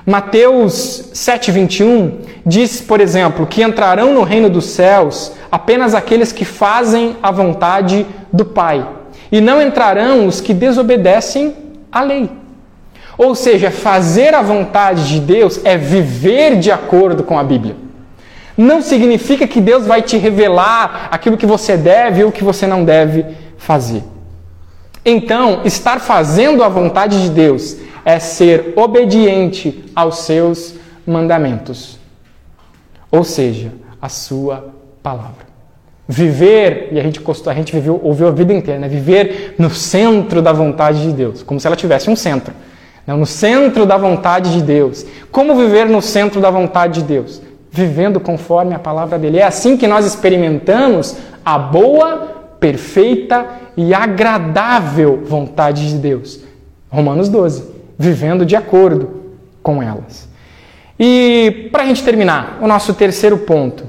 Mateus 0.05 1.11
7,21 1.13 2.11
diz, 2.45 2.81
por 2.81 3.01
exemplo, 3.01 3.45
que 3.45 3.63
entrarão 3.63 4.13
no 4.13 4.23
reino 4.23 4.49
dos 4.49 4.65
céus 4.65 5.33
apenas 5.51 5.93
aqueles 5.93 6.31
que 6.31 6.45
fazem 6.45 7.15
a 7.21 7.31
vontade 7.31 8.05
do 8.31 8.45
Pai, 8.45 8.87
e 9.31 9.39
não 9.39 9.61
entrarão 9.61 10.25
os 10.25 10.41
que 10.41 10.53
desobedecem 10.53 11.55
à 11.91 12.01
lei. 12.01 12.29
Ou 13.17 13.35
seja, 13.35 13.69
fazer 13.69 14.33
a 14.33 14.41
vontade 14.41 15.07
de 15.07 15.19
Deus 15.19 15.63
é 15.63 15.77
viver 15.77 16.57
de 16.57 16.71
acordo 16.71 17.23
com 17.23 17.37
a 17.37 17.43
Bíblia. 17.43 17.75
Não 18.57 18.81
significa 18.81 19.47
que 19.47 19.61
Deus 19.61 19.85
vai 19.85 20.01
te 20.01 20.17
revelar 20.17 21.09
aquilo 21.11 21.37
que 21.37 21.45
você 21.45 21.75
deve 21.75 22.23
ou 22.23 22.31
que 22.31 22.43
você 22.43 22.67
não 22.67 22.83
deve 22.83 23.25
fazer. 23.57 24.03
Então, 25.05 25.61
estar 25.65 25.99
fazendo 25.99 26.63
a 26.63 26.69
vontade 26.69 27.21
de 27.21 27.29
Deus 27.29 27.77
é 28.05 28.19
ser 28.19 28.73
obediente 28.75 29.83
aos 29.95 30.19
seus 30.19 30.75
mandamentos. 31.05 31.99
Ou 33.11 33.23
seja, 33.23 33.71
a 34.01 34.09
sua 34.09 34.73
palavra. 35.01 35.53
Viver, 36.07 36.89
e 36.91 36.99
a 36.99 37.03
gente, 37.03 37.21
a 37.47 37.53
gente 37.53 37.73
viveu, 37.73 37.99
ouviu 38.03 38.27
a 38.27 38.31
vida 38.31 38.53
inteira, 38.53 38.79
né? 38.79 38.87
viver 38.87 39.55
no 39.57 39.69
centro 39.69 40.41
da 40.41 40.51
vontade 40.51 41.01
de 41.01 41.13
Deus, 41.13 41.41
como 41.41 41.59
se 41.59 41.67
ela 41.67 41.75
tivesse 41.75 42.09
um 42.09 42.15
centro 42.15 42.53
no 43.07 43.25
centro 43.25 43.85
da 43.85 43.97
vontade 43.97 44.53
de 44.53 44.61
Deus. 44.61 45.05
Como 45.31 45.55
viver 45.55 45.87
no 45.87 46.01
centro 46.01 46.39
da 46.39 46.49
vontade 46.49 47.01
de 47.01 47.07
Deus? 47.07 47.41
Vivendo 47.69 48.19
conforme 48.19 48.73
a 48.73 48.79
palavra 48.79 49.19
dele. 49.19 49.39
É 49.39 49.43
assim 49.43 49.75
que 49.75 49.87
nós 49.87 50.05
experimentamos 50.05 51.17
a 51.43 51.57
boa, 51.57 52.55
perfeita 52.59 53.45
e 53.75 53.93
agradável 53.93 55.21
vontade 55.25 55.89
de 55.89 55.97
Deus. 55.97 56.39
Romanos 56.89 57.27
12. 57.27 57.73
Vivendo 57.97 58.45
de 58.45 58.55
acordo 58.55 59.21
com 59.61 59.83
elas. 59.83 60.29
E 60.97 61.69
para 61.71 61.83
a 61.83 61.85
gente 61.85 62.03
terminar, 62.03 62.59
o 62.61 62.67
nosso 62.67 62.93
terceiro 62.93 63.39
ponto: 63.39 63.83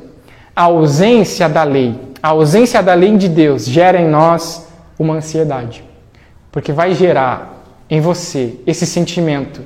a 0.56 0.62
ausência 0.62 1.48
da 1.48 1.62
lei. 1.62 1.94
A 2.22 2.28
ausência 2.30 2.82
da 2.82 2.94
lei 2.94 3.16
de 3.16 3.28
Deus 3.28 3.66
gera 3.66 4.00
em 4.00 4.08
nós 4.08 4.66
uma 4.98 5.14
ansiedade. 5.14 5.84
Porque 6.50 6.72
vai 6.72 6.94
gerar 6.94 7.53
em 7.88 8.00
você 8.00 8.54
esse 8.66 8.86
sentimento 8.86 9.62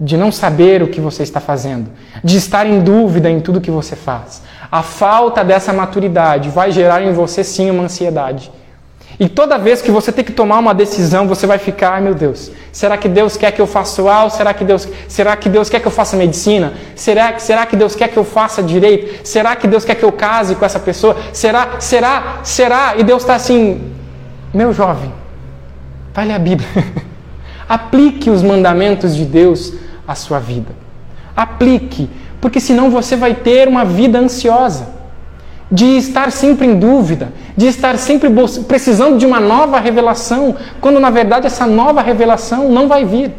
de 0.00 0.16
não 0.16 0.30
saber 0.30 0.82
o 0.82 0.88
que 0.88 1.00
você 1.00 1.24
está 1.24 1.40
fazendo, 1.40 1.90
de 2.22 2.36
estar 2.36 2.66
em 2.66 2.80
dúvida 2.80 3.28
em 3.28 3.40
tudo 3.40 3.60
que 3.60 3.70
você 3.70 3.96
faz. 3.96 4.42
A 4.70 4.82
falta 4.82 5.44
dessa 5.44 5.72
maturidade 5.72 6.50
vai 6.50 6.70
gerar 6.70 7.02
em 7.02 7.12
você 7.12 7.42
sim 7.42 7.70
uma 7.70 7.84
ansiedade. 7.84 8.52
E 9.18 9.28
toda 9.28 9.58
vez 9.58 9.82
que 9.82 9.90
você 9.90 10.12
tem 10.12 10.24
que 10.24 10.30
tomar 10.30 10.60
uma 10.60 10.72
decisão, 10.72 11.26
você 11.26 11.44
vai 11.44 11.58
ficar, 11.58 11.94
ai 11.94 12.00
meu 12.00 12.14
Deus, 12.14 12.52
será 12.70 12.96
que 12.96 13.08
Deus 13.08 13.36
quer 13.36 13.50
que 13.50 13.60
eu 13.60 13.66
faça 13.66 14.00
o 14.00 14.08
A 14.08 14.30
será 14.30 14.54
que 14.54 14.64
Deus, 14.64 14.86
será 15.08 15.34
que 15.34 15.48
Deus 15.48 15.68
quer 15.68 15.80
que 15.80 15.86
eu 15.88 15.90
faça 15.90 16.16
medicina? 16.16 16.74
Será, 16.94 17.36
será 17.40 17.66
que 17.66 17.74
Deus 17.74 17.96
quer 17.96 18.08
que 18.08 18.16
eu 18.16 18.24
faça 18.24 18.62
direito? 18.62 19.26
Será 19.26 19.56
que 19.56 19.66
Deus 19.66 19.84
quer 19.84 19.96
que 19.96 20.04
eu 20.04 20.12
case 20.12 20.54
com 20.54 20.64
essa 20.64 20.78
pessoa? 20.78 21.16
Será, 21.32 21.80
será, 21.80 22.40
será? 22.44 22.94
E 22.96 23.02
Deus 23.02 23.22
está 23.22 23.34
assim, 23.34 23.92
meu 24.54 24.72
jovem, 24.72 25.12
vai 26.14 26.24
ler 26.24 26.34
a 26.34 26.38
Bíblia. 26.38 26.68
Aplique 27.68 28.30
os 28.30 28.42
mandamentos 28.42 29.14
de 29.14 29.24
Deus 29.24 29.74
à 30.06 30.14
sua 30.14 30.38
vida. 30.38 30.74
Aplique, 31.36 32.08
porque 32.40 32.60
senão 32.60 32.90
você 32.90 33.14
vai 33.14 33.34
ter 33.34 33.68
uma 33.68 33.84
vida 33.84 34.18
ansiosa. 34.18 34.98
de 35.70 35.98
estar 35.98 36.32
sempre 36.32 36.66
em 36.66 36.78
dúvida, 36.78 37.30
de 37.56 37.66
estar 37.66 37.98
sempre 37.98 38.30
precisando 38.66 39.18
de 39.18 39.26
uma 39.26 39.38
nova 39.38 39.78
revelação, 39.78 40.56
quando 40.80 40.98
na 40.98 41.10
verdade 41.10 41.46
essa 41.46 41.66
nova 41.66 42.00
revelação 42.00 42.70
não 42.70 42.88
vai 42.88 43.04
vir. 43.04 43.32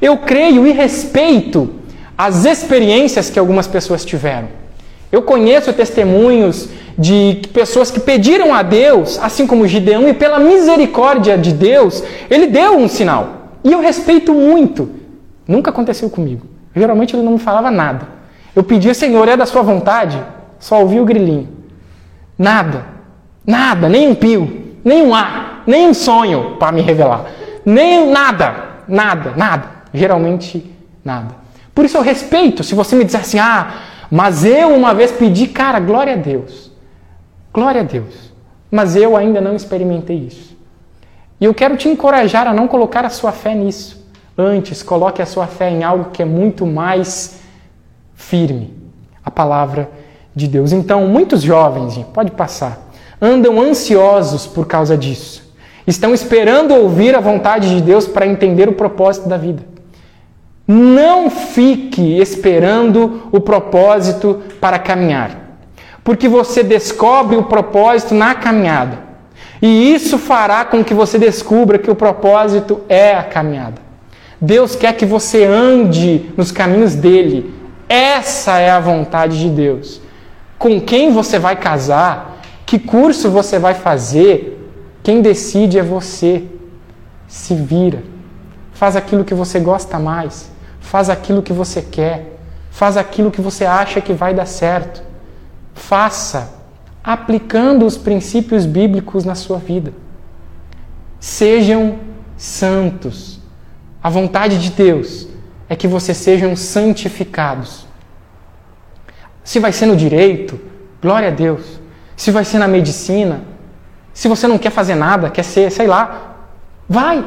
Eu 0.00 0.16
creio 0.18 0.66
e 0.66 0.72
respeito 0.72 1.70
as 2.16 2.44
experiências 2.46 3.28
que 3.28 3.38
algumas 3.38 3.66
pessoas 3.66 4.04
tiveram. 4.04 4.48
Eu 5.12 5.22
conheço 5.22 5.72
testemunhos 5.72 6.68
de 6.96 7.42
pessoas 7.52 7.90
que 7.90 8.00
pediram 8.00 8.54
a 8.54 8.62
Deus, 8.62 9.18
assim 9.20 9.46
como 9.46 9.66
Gideão, 9.66 10.08
e 10.08 10.14
pela 10.14 10.38
misericórdia 10.38 11.36
de 11.36 11.52
Deus, 11.52 12.02
ele 12.30 12.46
deu 12.46 12.78
um 12.78 12.88
sinal. 12.88 13.39
E 13.62 13.72
eu 13.72 13.80
respeito 13.80 14.32
muito. 14.32 14.90
Nunca 15.46 15.70
aconteceu 15.70 16.08
comigo. 16.08 16.46
Geralmente 16.74 17.14
ele 17.14 17.22
não 17.22 17.32
me 17.32 17.38
falava 17.38 17.70
nada. 17.70 18.06
Eu 18.54 18.62
pedia, 18.62 18.94
Senhor, 18.94 19.28
é 19.28 19.36
da 19.36 19.46
sua 19.46 19.62
vontade? 19.62 20.22
Só 20.58 20.80
ouvi 20.80 21.00
o 21.00 21.04
grilinho. 21.04 21.48
Nada. 22.38 22.84
Nada, 23.46 23.88
nem 23.88 24.08
um 24.08 24.14
pio, 24.14 24.76
nem 24.84 25.02
um 25.02 25.14
ar, 25.14 25.62
nem 25.66 25.88
um 25.88 25.94
sonho 25.94 26.56
para 26.58 26.72
me 26.72 26.82
revelar. 26.82 27.26
Nem 27.64 28.10
nada, 28.10 28.54
nada, 28.86 29.32
nada. 29.36 29.64
Geralmente 29.92 30.72
nada. 31.04 31.34
Por 31.74 31.84
isso 31.84 31.96
eu 31.96 32.02
respeito. 32.02 32.62
Se 32.62 32.74
você 32.74 32.94
me 32.94 33.04
disser 33.04 33.20
assim, 33.20 33.38
ah, 33.38 33.74
mas 34.10 34.44
eu 34.44 34.68
uma 34.74 34.94
vez 34.94 35.10
pedi, 35.10 35.46
cara, 35.46 35.80
glória 35.80 36.12
a 36.12 36.16
Deus. 36.16 36.70
Glória 37.52 37.80
a 37.80 37.84
Deus. 37.84 38.30
Mas 38.70 38.94
eu 38.94 39.16
ainda 39.16 39.40
não 39.40 39.56
experimentei 39.56 40.16
isso. 40.16 40.49
E 41.40 41.44
eu 41.44 41.54
quero 41.54 41.76
te 41.76 41.88
encorajar 41.88 42.46
a 42.46 42.52
não 42.52 42.68
colocar 42.68 43.04
a 43.04 43.10
sua 43.10 43.32
fé 43.32 43.54
nisso. 43.54 44.04
Antes, 44.36 44.82
coloque 44.82 45.22
a 45.22 45.26
sua 45.26 45.46
fé 45.46 45.70
em 45.70 45.82
algo 45.82 46.10
que 46.10 46.22
é 46.22 46.26
muito 46.26 46.66
mais 46.66 47.40
firme 48.14 48.74
a 49.24 49.30
palavra 49.30 49.90
de 50.34 50.46
Deus. 50.46 50.72
Então, 50.72 51.06
muitos 51.06 51.42
jovens, 51.42 51.98
pode 52.12 52.30
passar, 52.30 52.90
andam 53.20 53.60
ansiosos 53.60 54.46
por 54.46 54.66
causa 54.66 54.96
disso. 54.96 55.50
Estão 55.86 56.14
esperando 56.14 56.74
ouvir 56.74 57.14
a 57.14 57.20
vontade 57.20 57.74
de 57.74 57.80
Deus 57.80 58.06
para 58.06 58.26
entender 58.26 58.68
o 58.68 58.74
propósito 58.74 59.28
da 59.28 59.36
vida. 59.36 59.62
Não 60.66 61.28
fique 61.28 62.18
esperando 62.20 63.28
o 63.32 63.40
propósito 63.40 64.42
para 64.60 64.78
caminhar, 64.78 65.58
porque 66.04 66.28
você 66.28 66.62
descobre 66.62 67.36
o 67.36 67.44
propósito 67.44 68.14
na 68.14 68.34
caminhada. 68.34 69.09
E 69.60 69.94
isso 69.94 70.18
fará 70.18 70.64
com 70.64 70.82
que 70.82 70.94
você 70.94 71.18
descubra 71.18 71.78
que 71.78 71.90
o 71.90 71.94
propósito 71.94 72.80
é 72.88 73.14
a 73.14 73.22
caminhada. 73.22 73.80
Deus 74.40 74.74
quer 74.74 74.94
que 74.94 75.04
você 75.04 75.44
ande 75.44 76.30
nos 76.36 76.50
caminhos 76.50 76.94
dele. 76.94 77.54
Essa 77.88 78.58
é 78.58 78.70
a 78.70 78.80
vontade 78.80 79.38
de 79.38 79.50
Deus. 79.50 80.00
Com 80.58 80.80
quem 80.80 81.12
você 81.12 81.38
vai 81.38 81.56
casar, 81.56 82.40
que 82.64 82.78
curso 82.78 83.30
você 83.30 83.58
vai 83.58 83.74
fazer, 83.74 84.70
quem 85.02 85.20
decide 85.20 85.78
é 85.78 85.82
você. 85.82 86.44
Se 87.28 87.54
vira. 87.54 88.02
Faz 88.72 88.96
aquilo 88.96 89.24
que 89.24 89.34
você 89.34 89.60
gosta 89.60 89.98
mais 89.98 90.50
faz 90.80 91.08
aquilo 91.08 91.42
que 91.42 91.52
você 91.52 91.82
quer, 91.82 92.38
faz 92.70 92.96
aquilo 92.96 93.30
que 93.30 93.40
você 93.40 93.64
acha 93.64 94.00
que 94.00 94.12
vai 94.12 94.34
dar 94.34 94.46
certo. 94.46 95.02
Faça 95.74 96.52
aplicando 97.02 97.86
os 97.86 97.96
princípios 97.96 98.66
bíblicos 98.66 99.24
na 99.24 99.34
sua 99.34 99.58
vida. 99.58 99.92
Sejam 101.18 101.98
santos. 102.36 103.40
A 104.02 104.08
vontade 104.08 104.58
de 104.58 104.70
Deus 104.70 105.28
é 105.68 105.76
que 105.76 105.86
vocês 105.86 106.16
sejam 106.16 106.56
santificados. 106.56 107.86
Se 109.44 109.58
vai 109.58 109.72
ser 109.72 109.86
no 109.86 109.96
direito, 109.96 110.60
glória 111.02 111.28
a 111.28 111.30
Deus. 111.32 111.80
Se 112.16 112.30
vai 112.30 112.44
ser 112.44 112.58
na 112.58 112.68
medicina, 112.68 113.42
se 114.12 114.28
você 114.28 114.46
não 114.46 114.58
quer 114.58 114.70
fazer 114.70 114.94
nada, 114.94 115.30
quer 115.30 115.42
ser, 115.42 115.70
sei 115.70 115.86
lá, 115.86 116.36
vai. 116.88 117.24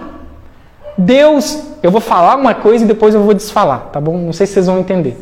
Deus, 0.97 1.63
eu 1.81 1.89
vou 1.89 2.01
falar 2.01 2.36
uma 2.36 2.53
coisa 2.53 2.83
e 2.83 2.88
depois 2.88 3.15
eu 3.15 3.23
vou 3.23 3.33
desfalar, 3.33 3.89
tá 3.91 3.99
bom? 3.99 4.17
Não 4.17 4.33
sei 4.33 4.45
se 4.45 4.53
vocês 4.53 4.67
vão 4.67 4.79
entender. 4.79 5.17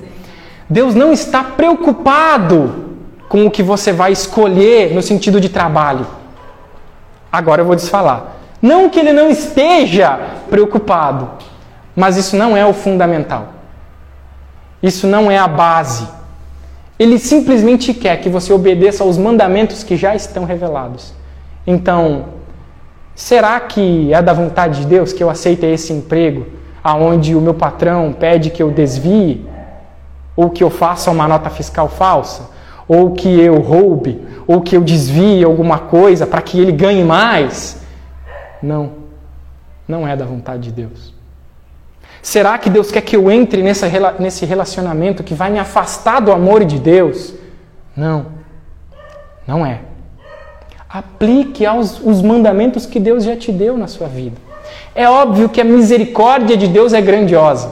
Deus 0.69 0.95
não 0.95 1.13
está 1.13 1.43
preocupado 1.43 2.90
com 3.31 3.45
o 3.45 3.51
que 3.51 3.63
você 3.63 3.93
vai 3.93 4.11
escolher 4.11 4.93
no 4.93 5.01
sentido 5.01 5.39
de 5.39 5.47
trabalho. 5.47 6.05
Agora 7.31 7.61
eu 7.61 7.65
vou 7.65 7.75
desfalar. 7.75 8.35
Não 8.61 8.89
que 8.89 8.99
ele 8.99 9.13
não 9.13 9.29
esteja 9.29 10.19
preocupado, 10.49 11.29
mas 11.95 12.17
isso 12.17 12.35
não 12.35 12.57
é 12.57 12.65
o 12.65 12.73
fundamental. 12.73 13.53
Isso 14.83 15.07
não 15.07 15.31
é 15.31 15.37
a 15.37 15.47
base. 15.47 16.05
Ele 16.99 17.17
simplesmente 17.17 17.93
quer 17.93 18.17
que 18.17 18.27
você 18.27 18.51
obedeça 18.51 19.03
aos 19.03 19.17
mandamentos 19.17 19.81
que 19.81 19.95
já 19.95 20.13
estão 20.13 20.43
revelados. 20.43 21.13
Então, 21.65 22.25
Será 23.15 23.59
que 23.59 24.13
é 24.13 24.21
da 24.21 24.33
vontade 24.33 24.81
de 24.81 24.87
Deus 24.87 25.11
que 25.13 25.23
eu 25.23 25.29
aceite 25.29 25.65
esse 25.65 25.91
emprego 25.91 26.47
aonde 26.83 27.35
o 27.35 27.41
meu 27.41 27.53
patrão 27.53 28.13
pede 28.13 28.49
que 28.49 28.63
eu 28.63 28.71
desvie 28.71 29.45
ou 30.35 30.49
que 30.49 30.63
eu 30.63 30.69
faça 30.69 31.11
uma 31.11 31.27
nota 31.27 31.49
fiscal 31.49 31.87
falsa, 31.87 32.49
ou 32.93 33.11
que 33.11 33.39
eu 33.39 33.61
roube, 33.61 34.19
ou 34.45 34.59
que 34.59 34.75
eu 34.75 34.81
desvie 34.81 35.45
alguma 35.45 35.79
coisa 35.79 36.27
para 36.27 36.41
que 36.41 36.59
ele 36.59 36.73
ganhe 36.73 37.05
mais? 37.05 37.81
Não. 38.61 38.91
Não 39.87 40.05
é 40.05 40.13
da 40.13 40.25
vontade 40.25 40.63
de 40.63 40.71
Deus. 40.73 41.13
Será 42.21 42.57
que 42.57 42.69
Deus 42.69 42.91
quer 42.91 42.99
que 42.99 43.15
eu 43.15 43.31
entre 43.31 43.63
nessa, 43.63 43.87
nesse 44.19 44.45
relacionamento 44.45 45.23
que 45.23 45.33
vai 45.33 45.49
me 45.49 45.57
afastar 45.57 46.19
do 46.19 46.33
amor 46.33 46.65
de 46.65 46.79
Deus? 46.79 47.33
Não. 47.95 48.25
Não 49.47 49.65
é. 49.65 49.79
Aplique 50.89 51.65
aos 51.65 51.97
os 52.03 52.21
mandamentos 52.21 52.85
que 52.85 52.99
Deus 52.99 53.23
já 53.23 53.37
te 53.37 53.53
deu 53.53 53.77
na 53.77 53.87
sua 53.87 54.09
vida. 54.09 54.35
É 54.93 55.09
óbvio 55.09 55.47
que 55.47 55.61
a 55.61 55.63
misericórdia 55.63 56.57
de 56.57 56.67
Deus 56.67 56.91
é 56.91 56.99
grandiosa. 56.99 57.71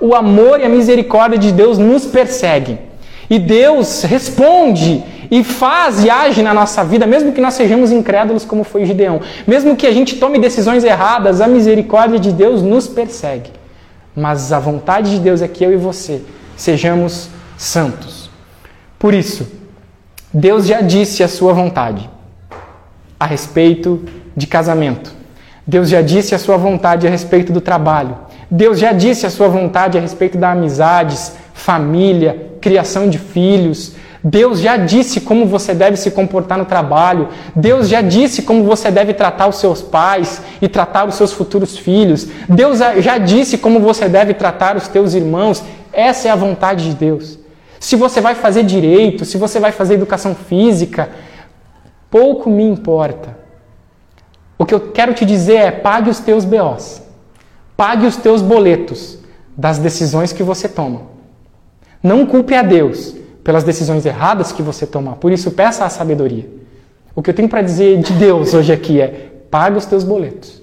O 0.00 0.14
amor 0.14 0.58
e 0.58 0.64
a 0.64 0.70
misericórdia 0.70 1.38
de 1.38 1.52
Deus 1.52 1.76
nos 1.76 2.06
perseguem. 2.06 2.87
E 3.30 3.38
Deus 3.38 4.02
responde 4.02 5.04
e 5.30 5.44
faz 5.44 6.02
e 6.02 6.08
age 6.08 6.42
na 6.42 6.54
nossa 6.54 6.82
vida, 6.82 7.06
mesmo 7.06 7.32
que 7.32 7.40
nós 7.40 7.54
sejamos 7.54 7.92
incrédulos, 7.92 8.44
como 8.44 8.64
foi 8.64 8.86
Gideão. 8.86 9.20
Mesmo 9.46 9.76
que 9.76 9.86
a 9.86 9.92
gente 9.92 10.16
tome 10.16 10.38
decisões 10.38 10.84
erradas, 10.84 11.40
a 11.40 11.46
misericórdia 11.46 12.18
de 12.18 12.32
Deus 12.32 12.62
nos 12.62 12.88
persegue. 12.88 13.50
Mas 14.16 14.52
a 14.52 14.58
vontade 14.58 15.10
de 15.10 15.20
Deus 15.20 15.42
é 15.42 15.48
que 15.48 15.62
eu 15.62 15.72
e 15.72 15.76
você 15.76 16.22
sejamos 16.56 17.28
santos. 17.56 18.30
Por 18.98 19.14
isso, 19.14 19.46
Deus 20.32 20.66
já 20.66 20.80
disse 20.80 21.22
a 21.22 21.28
sua 21.28 21.52
vontade 21.52 22.08
a 23.20 23.26
respeito 23.26 24.02
de 24.36 24.46
casamento. 24.46 25.12
Deus 25.66 25.88
já 25.88 26.00
disse 26.00 26.34
a 26.34 26.38
sua 26.38 26.56
vontade 26.56 27.06
a 27.06 27.10
respeito 27.10 27.52
do 27.52 27.60
trabalho. 27.60 28.16
Deus 28.50 28.78
já 28.78 28.92
disse 28.92 29.26
a 29.26 29.30
sua 29.30 29.48
vontade 29.48 29.98
a 29.98 30.00
respeito 30.00 30.38
da 30.38 30.52
amizades, 30.52 31.36
família, 31.68 32.52
criação 32.60 33.10
de 33.10 33.18
filhos. 33.18 33.92
Deus 34.24 34.60
já 34.60 34.76
disse 34.76 35.20
como 35.20 35.46
você 35.46 35.74
deve 35.74 35.96
se 35.96 36.10
comportar 36.10 36.56
no 36.56 36.64
trabalho. 36.64 37.28
Deus 37.54 37.88
já 37.88 38.00
disse 38.00 38.42
como 38.42 38.64
você 38.64 38.90
deve 38.90 39.12
tratar 39.12 39.46
os 39.48 39.56
seus 39.56 39.82
pais 39.82 40.42
e 40.62 40.68
tratar 40.68 41.06
os 41.06 41.14
seus 41.14 41.32
futuros 41.32 41.76
filhos. 41.76 42.26
Deus 42.48 42.78
já 42.98 43.18
disse 43.18 43.58
como 43.58 43.80
você 43.80 44.08
deve 44.08 44.32
tratar 44.32 44.76
os 44.76 44.88
teus 44.88 45.12
irmãos. 45.12 45.62
Essa 45.92 46.28
é 46.28 46.30
a 46.30 46.36
vontade 46.36 46.90
de 46.90 46.94
Deus. 46.94 47.38
Se 47.78 47.96
você 47.96 48.20
vai 48.20 48.34
fazer 48.34 48.62
direito, 48.62 49.24
se 49.24 49.36
você 49.36 49.60
vai 49.60 49.70
fazer 49.70 49.94
educação 49.94 50.34
física, 50.34 51.10
Pouco 52.10 52.48
me 52.48 52.64
importa. 52.64 53.36
O 54.56 54.64
que 54.64 54.74
eu 54.74 54.80
quero 54.92 55.14
te 55.14 55.24
dizer 55.24 55.56
é: 55.56 55.70
pague 55.70 56.08
os 56.08 56.18
teus 56.18 56.44
BOs, 56.44 57.02
pague 57.76 58.06
os 58.06 58.16
teus 58.16 58.40
boletos 58.40 59.18
das 59.56 59.78
decisões 59.78 60.32
que 60.32 60.42
você 60.42 60.68
toma. 60.68 61.17
Não 62.02 62.26
culpe 62.26 62.54
a 62.54 62.62
Deus 62.62 63.14
pelas 63.42 63.64
decisões 63.64 64.04
erradas 64.06 64.52
que 64.52 64.62
você 64.62 64.86
toma. 64.86 65.16
Por 65.16 65.32
isso, 65.32 65.50
peça 65.50 65.84
a 65.84 65.88
sabedoria. 65.88 66.46
O 67.14 67.22
que 67.22 67.30
eu 67.30 67.34
tenho 67.34 67.48
para 67.48 67.62
dizer 67.62 67.98
de 67.98 68.12
Deus 68.12 68.54
hoje 68.54 68.72
aqui 68.72 69.00
é: 69.00 69.30
pague 69.50 69.76
os 69.76 69.86
teus 69.86 70.04
boletos, 70.04 70.62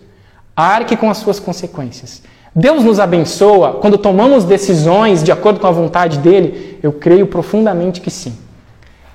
arque 0.55 0.95
com 0.95 1.09
as 1.09 1.17
suas 1.17 1.39
consequências. 1.39 2.21
Deus 2.55 2.83
nos 2.85 3.01
abençoa 3.01 3.73
quando 3.81 3.97
tomamos 3.97 4.45
decisões 4.45 5.21
de 5.21 5.29
acordo 5.29 5.59
com 5.59 5.67
a 5.67 5.71
vontade 5.71 6.19
dele? 6.19 6.79
Eu 6.81 6.93
creio 6.93 7.27
profundamente 7.27 7.99
que 7.99 8.09
sim. 8.09 8.37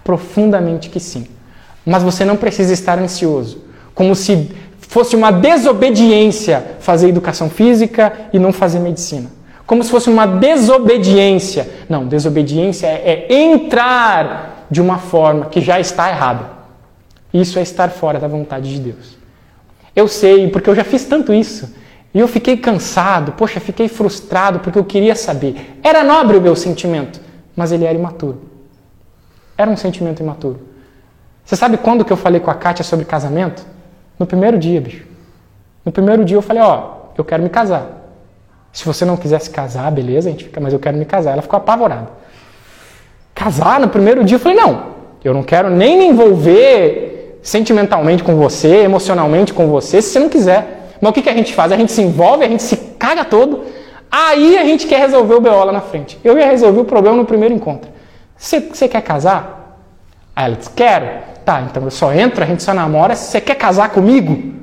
Profundamente 0.04 0.90
que 0.90 1.00
sim. 1.00 1.26
Mas 1.86 2.02
você 2.02 2.22
não 2.22 2.36
precisa 2.36 2.74
estar 2.74 2.98
ansioso, 2.98 3.64
como 3.94 4.14
se 4.14 4.50
fosse 4.80 5.16
uma 5.16 5.30
desobediência 5.30 6.62
fazer 6.80 7.08
educação 7.08 7.48
física 7.48 8.12
e 8.32 8.38
não 8.38 8.52
fazer 8.52 8.80
medicina. 8.80 9.30
Como 9.70 9.84
se 9.84 9.90
fosse 9.92 10.10
uma 10.10 10.26
desobediência. 10.26 11.70
Não, 11.88 12.04
desobediência 12.04 12.88
é, 12.88 13.28
é 13.28 13.32
entrar 13.32 14.66
de 14.68 14.80
uma 14.80 14.98
forma 14.98 15.46
que 15.46 15.60
já 15.60 15.78
está 15.78 16.10
errada. 16.10 16.50
Isso 17.32 17.56
é 17.56 17.62
estar 17.62 17.88
fora 17.88 18.18
da 18.18 18.26
vontade 18.26 18.68
de 18.68 18.80
Deus. 18.80 19.16
Eu 19.94 20.08
sei, 20.08 20.48
porque 20.48 20.68
eu 20.68 20.74
já 20.74 20.82
fiz 20.82 21.04
tanto 21.04 21.32
isso. 21.32 21.72
E 22.12 22.18
eu 22.18 22.26
fiquei 22.26 22.56
cansado, 22.56 23.30
poxa, 23.30 23.60
fiquei 23.60 23.86
frustrado 23.86 24.58
porque 24.58 24.76
eu 24.76 24.84
queria 24.84 25.14
saber. 25.14 25.78
Era 25.84 26.02
nobre 26.02 26.36
o 26.36 26.40
meu 26.40 26.56
sentimento, 26.56 27.20
mas 27.54 27.70
ele 27.70 27.84
era 27.84 27.96
imaturo. 27.96 28.42
Era 29.56 29.70
um 29.70 29.76
sentimento 29.76 30.20
imaturo. 30.20 30.66
Você 31.44 31.54
sabe 31.54 31.76
quando 31.76 32.04
que 32.04 32.12
eu 32.12 32.16
falei 32.16 32.40
com 32.40 32.50
a 32.50 32.54
Kátia 32.54 32.84
sobre 32.84 33.04
casamento? 33.04 33.64
No 34.18 34.26
primeiro 34.26 34.58
dia, 34.58 34.80
bicho. 34.80 35.06
No 35.84 35.92
primeiro 35.92 36.24
dia 36.24 36.36
eu 36.36 36.42
falei, 36.42 36.60
ó, 36.60 37.12
eu 37.16 37.24
quero 37.24 37.40
me 37.40 37.48
casar. 37.48 37.99
Se 38.72 38.84
você 38.84 39.04
não 39.04 39.16
quiser 39.16 39.40
se 39.40 39.50
casar, 39.50 39.90
beleza, 39.90 40.28
a 40.28 40.32
gente 40.32 40.44
fica, 40.44 40.60
mas 40.60 40.72
eu 40.72 40.78
quero 40.78 40.96
me 40.96 41.04
casar. 41.04 41.32
Ela 41.32 41.42
ficou 41.42 41.56
apavorada. 41.56 42.08
Casar 43.34 43.80
no 43.80 43.88
primeiro 43.88 44.24
dia? 44.24 44.36
Eu 44.36 44.40
falei, 44.40 44.56
não, 44.56 44.86
eu 45.24 45.34
não 45.34 45.42
quero 45.42 45.68
nem 45.70 45.98
me 45.98 46.06
envolver 46.06 47.38
sentimentalmente 47.42 48.22
com 48.22 48.36
você, 48.36 48.82
emocionalmente 48.82 49.52
com 49.52 49.66
você, 49.68 50.00
se 50.00 50.10
você 50.10 50.18
não 50.18 50.28
quiser. 50.28 50.96
Mas 51.00 51.10
o 51.10 51.12
que, 51.12 51.22
que 51.22 51.30
a 51.30 51.34
gente 51.34 51.54
faz? 51.54 51.72
A 51.72 51.76
gente 51.76 51.90
se 51.90 52.02
envolve, 52.02 52.44
a 52.44 52.48
gente 52.48 52.62
se 52.62 52.76
caga 52.98 53.24
todo, 53.24 53.64
aí 54.10 54.58
a 54.58 54.64
gente 54.64 54.86
quer 54.86 54.98
resolver 55.00 55.34
o 55.34 55.40
BO 55.40 55.64
lá 55.64 55.72
na 55.72 55.80
frente. 55.80 56.18
Eu 56.22 56.38
ia 56.38 56.46
resolver 56.46 56.80
o 56.80 56.84
problema 56.84 57.16
no 57.16 57.24
primeiro 57.24 57.54
encontro. 57.54 57.90
Você, 58.36 58.88
quer 58.88 59.02
casar? 59.02 59.78
Aí 60.34 60.46
ela 60.46 60.56
disse, 60.56 60.70
quero. 60.70 61.06
Tá, 61.44 61.62
então 61.62 61.82
eu 61.82 61.90
só 61.90 62.12
entro, 62.12 62.44
a 62.44 62.46
gente 62.46 62.62
só 62.62 62.72
namora. 62.72 63.14
Você 63.14 63.40
quer 63.40 63.54
casar 63.54 63.90
comigo? 63.90 64.59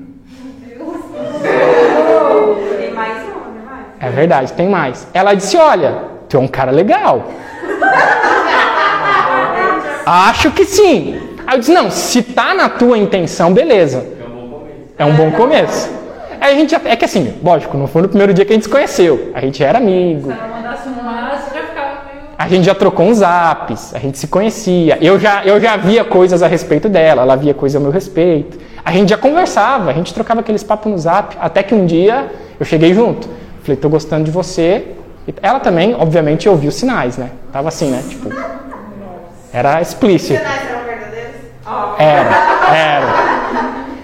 É 4.00 4.10
verdade, 4.10 4.54
tem 4.54 4.68
mais. 4.68 5.08
Ela 5.14 5.34
disse: 5.34 5.58
Olha, 5.58 5.96
tu 6.30 6.38
é 6.38 6.40
um 6.40 6.48
cara 6.48 6.72
legal. 6.72 7.28
Acho 10.06 10.52
que 10.52 10.66
sim. 10.66 11.20
Aí 11.46 11.56
eu 11.56 11.60
disse: 11.60 11.74
Não, 11.74 11.90
se 11.90 12.22
tá 12.22 12.54
na 12.54 12.70
tua 12.70 12.98
intenção, 12.98 13.54
beleza. 13.54 14.06
É 14.98 15.06
um 15.06 15.14
bom 15.14 15.32
começo. 15.32 15.98
Aí 16.40 16.54
a 16.54 16.56
gente 16.56 16.76
é 16.76 16.96
que 16.96 17.06
assim, 17.06 17.34
lógico, 17.44 17.78
não 17.78 17.88
foi 17.88 18.02
no 18.02 18.08
primeiro 18.10 18.34
dia 18.34 18.46
que 18.46 18.52
a 18.52 18.56
gente 18.56 18.64
se 18.64 18.70
conheceu. 18.70 19.32
A 19.34 19.42
gente 19.42 19.64
era 19.64 19.78
amigo. 19.78 20.32
Se 20.32 20.38
ela 20.38 20.48
mandasse 20.48 20.90
um 20.90 20.94
já 20.96 21.64
ficava 21.64 22.06
meio... 22.06 22.22
A 22.38 22.48
gente 22.48 22.66
já 22.66 22.76
trocou 22.76 23.06
uns 23.06 23.22
apps, 23.22 23.94
a 23.96 24.00
gente 24.00 24.18
se 24.18 24.28
conhecia. 24.28 24.98
Eu 25.02 25.20
já, 25.20 25.44
eu 25.44 25.60
já 25.60 25.76
via 25.78 26.04
coisas 26.04 26.44
a 26.44 26.48
respeito 26.48 26.88
dela, 26.88 27.24
ela 27.24 27.36
via 27.36 27.54
coisas 27.54 27.80
a 27.80 27.84
meu 27.84 27.92
respeito. 27.92 28.58
A 28.86 28.92
gente 28.92 29.10
já 29.10 29.18
conversava, 29.18 29.90
a 29.90 29.94
gente 29.94 30.14
trocava 30.14 30.40
aqueles 30.40 30.64
papos 30.64 30.92
no 30.92 30.98
zap, 30.98 31.36
até 31.42 31.64
que 31.64 31.76
um 31.76 31.86
dia 31.86 32.28
eu 32.60 32.66
cheguei 32.66 32.94
junto. 32.94 33.28
Falei, 33.68 33.82
tô 33.82 33.90
gostando 33.90 34.24
de 34.24 34.32
você. 34.32 34.96
Ela 35.42 35.60
também, 35.60 35.94
obviamente, 35.94 36.48
ouviu 36.48 36.72
sinais, 36.72 37.18
né? 37.18 37.32
Tava 37.52 37.68
assim, 37.68 37.92
né? 37.92 38.02
Tipo, 38.08 38.30
era 39.52 39.82
explícito. 39.82 40.36
Os 40.36 40.40
sinais 40.40 40.70
eram 40.70 40.86
verdadeiros? 40.86 41.36
Era, 42.00 42.74
era. 42.74 43.08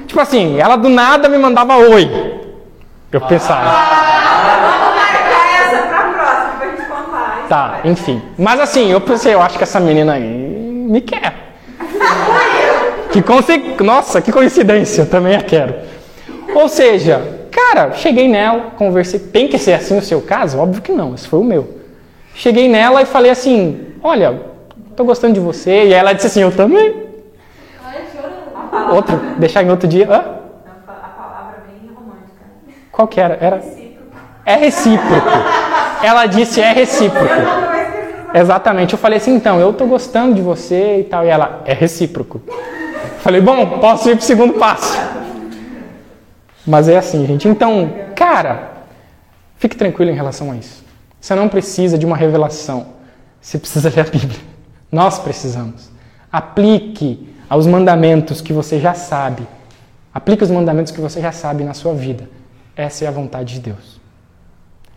Tipo 0.06 0.19
assim, 0.19 0.60
ela 0.60 0.76
do 0.76 0.89
nada 0.89 1.30
me 1.30 1.38
mandava 1.38 1.78
oi. 1.78 2.41
Eu 3.10 3.21
pensava. 3.21 3.71
Vamos 3.71 4.95
marcar 4.97 5.62
essa 5.62 5.88
pra 5.88 6.02
próxima, 6.12 6.54
pra 6.60 6.69
gente 6.69 6.82
contar. 6.89 7.45
Tá, 7.47 7.80
enfim. 7.86 8.21
Mas 8.38 8.60
assim, 8.60 8.91
eu 8.91 8.99
pensei, 8.99 9.34
eu 9.34 9.41
acho 9.41 9.58
que 9.58 9.63
essa 9.63 9.80
menina 9.80 10.15
aí 10.15 10.28
me 10.28 10.99
quer. 10.99 11.56
Que 13.13 13.21
conse... 13.21 13.58
Nossa, 13.80 14.21
que 14.21 14.30
coincidência, 14.30 15.04
eu 15.04 15.10
também 15.10 15.38
a 15.38 15.41
quero. 15.41 15.73
Ou 16.54 16.67
seja, 16.67 17.42
Cara, 17.54 17.92
cheguei 17.94 18.28
nela, 18.28 18.72
conversei. 18.78 19.20
Tem 19.20 19.48
que 19.48 19.60
ser 19.60 19.74
assim 19.74 19.98
o 19.98 20.02
seu 20.02 20.22
caso? 20.22 20.58
Óbvio 20.58 20.82
que 20.82 20.92
não, 20.92 21.13
esse 21.13 21.28
foi 21.28 21.39
o 21.39 21.44
meu. 21.44 21.78
Cheguei 22.34 22.68
nela 22.68 23.02
e 23.04 23.06
falei 23.06 23.30
assim: 23.30 23.94
Olha, 24.02 24.42
tô 24.96 25.04
gostando 25.04 25.36
de 25.36 25.39
você. 25.39 25.86
E 25.86 25.94
ela 25.94 26.13
disse 26.13 26.28
assim: 26.28 26.42
Eu 26.42 26.52
também. 26.52 27.04
Outro, 28.92 29.18
deixar 29.38 29.63
em 29.63 29.70
outro 29.70 29.88
dia. 29.88 30.08
Hã? 30.10 30.18
A 30.88 31.10
palavra 31.10 31.63
bem 31.68 31.89
romântica. 31.94 32.42
Qual 32.92 33.08
que 33.08 33.22
era? 33.22 33.38
Era. 33.39 33.62
É 34.46 34.56
recíproco. 34.56 35.30
Ela 36.02 36.26
disse: 36.26 36.60
É 36.60 36.74
recíproco. 36.74 37.34
Exatamente. 38.34 38.94
Eu 38.94 39.00
falei 39.00 39.18
assim: 39.18 39.36
Então, 39.36 39.60
eu 39.60 39.72
tô 39.74 39.86
gostando 39.86 40.34
de 40.34 40.42
você 40.42 41.02
e 41.02 41.04
tal. 41.04 41.24
E 41.24 41.30
ela: 41.30 41.62
É 41.66 41.74
recíproco. 41.74 42.42
Falei: 43.20 43.42
Bom, 43.42 43.78
posso 43.80 44.10
ir 44.10 44.16
pro 44.16 44.26
segundo 44.26 44.54
passo. 44.54 45.00
Mas 46.65 46.88
é 46.88 46.97
assim, 46.97 47.26
gente. 47.26 47.47
Então, 47.47 47.91
cara, 48.15 48.71
fique 49.58 49.76
tranquilo 49.76 50.12
em 50.12 50.15
relação 50.15 50.52
a 50.52 50.56
isso. 50.56 50.84
Você 51.19 51.36
não 51.36 51.49
precisa 51.49 51.97
de 51.97 52.06
uma 52.06 52.15
revelação. 52.15 52.88
Você 53.41 53.60
precisa 53.60 53.89
ler 53.89 54.08
a 54.08 54.10
Bíblia. 54.10 54.39
Nós 54.91 55.19
precisamos. 55.19 55.89
Aplique 56.32 57.30
aos 57.49 57.67
mandamentos 57.67 58.41
que 58.41 58.54
você 58.54 58.80
já 58.80 58.93
sabe. 58.93 59.45
Aplique 60.13 60.43
os 60.43 60.52
mandamentos 60.52 60.91
que 60.91 61.02
você 61.02 61.19
já 61.19 61.32
sabe 61.32 61.63
na 61.63 61.73
sua 61.73 61.93
vida. 61.93 62.30
Essa 62.76 63.06
é 63.06 63.08
a 63.08 63.12
vontade 63.12 63.56
de 63.56 63.60
Deus. 63.60 64.02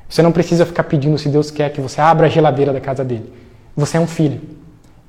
Você 0.09 0.23
não 0.23 0.31
precisa 0.31 0.65
ficar 0.65 0.85
pedindo 0.85 1.19
se 1.19 1.29
Deus 1.29 1.51
quer 1.51 1.71
que 1.71 1.81
você 1.81 2.01
abra 2.01 2.27
a 2.27 2.31
geladeira 2.31 2.73
da 2.73 2.81
casa 2.81 3.05
dele. 3.05 3.33
Você 3.77 3.97
é 3.97 4.01
um 4.01 4.07
filho. 4.07 4.41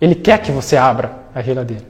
Ele 0.02 0.16
quer 0.16 0.42
que 0.42 0.52
você 0.52 0.76
abra 0.76 1.12
a 1.34 1.42
geladeira. 1.42 1.86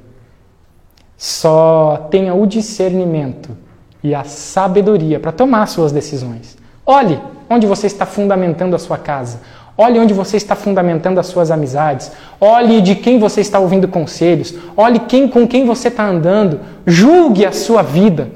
Só 1.17 2.07
tenha 2.11 2.33
o 2.33 2.45
discernimento 2.45 3.57
e 4.03 4.13
a 4.13 4.23
sabedoria 4.23 5.19
para 5.19 5.31
tomar 5.31 5.65
suas 5.67 5.91
decisões. 5.91 6.57
Olhe 6.85 7.19
onde 7.49 7.65
você 7.65 7.87
está 7.87 8.05
fundamentando 8.05 8.75
a 8.75 8.79
sua 8.79 8.97
casa. 8.97 9.39
Olhe 9.77 9.99
onde 9.99 10.13
você 10.13 10.37
está 10.37 10.55
fundamentando 10.55 11.19
as 11.19 11.27
suas 11.27 11.51
amizades. 11.51 12.11
Olhe 12.41 12.81
de 12.81 12.95
quem 12.95 13.19
você 13.19 13.41
está 13.41 13.59
ouvindo 13.59 13.87
conselhos. 13.87 14.55
Olhe 14.75 14.99
quem, 14.99 15.27
com 15.27 15.47
quem 15.47 15.65
você 15.65 15.89
está 15.89 16.07
andando. 16.07 16.59
Julgue 16.85 17.45
a 17.45 17.51
sua 17.51 17.83
vida. 17.83 18.29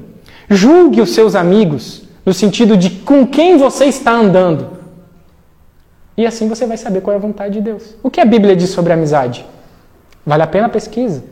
Julgue 0.48 1.00
os 1.00 1.14
seus 1.14 1.34
amigos, 1.34 2.02
no 2.24 2.32
sentido 2.32 2.76
de 2.76 2.90
com 2.90 3.26
quem 3.26 3.56
você 3.56 3.86
está 3.86 4.12
andando. 4.12 4.82
E 6.16 6.26
assim 6.26 6.46
você 6.48 6.66
vai 6.66 6.76
saber 6.76 7.00
qual 7.00 7.14
é 7.14 7.16
a 7.16 7.20
vontade 7.20 7.54
de 7.54 7.60
Deus. 7.60 7.96
O 8.02 8.10
que 8.10 8.20
a 8.20 8.24
Bíblia 8.24 8.54
diz 8.54 8.70
sobre 8.70 8.92
amizade? 8.92 9.44
Vale 10.24 10.42
a 10.42 10.46
pena 10.46 10.66
a 10.66 10.70
pesquisa. 10.70 11.24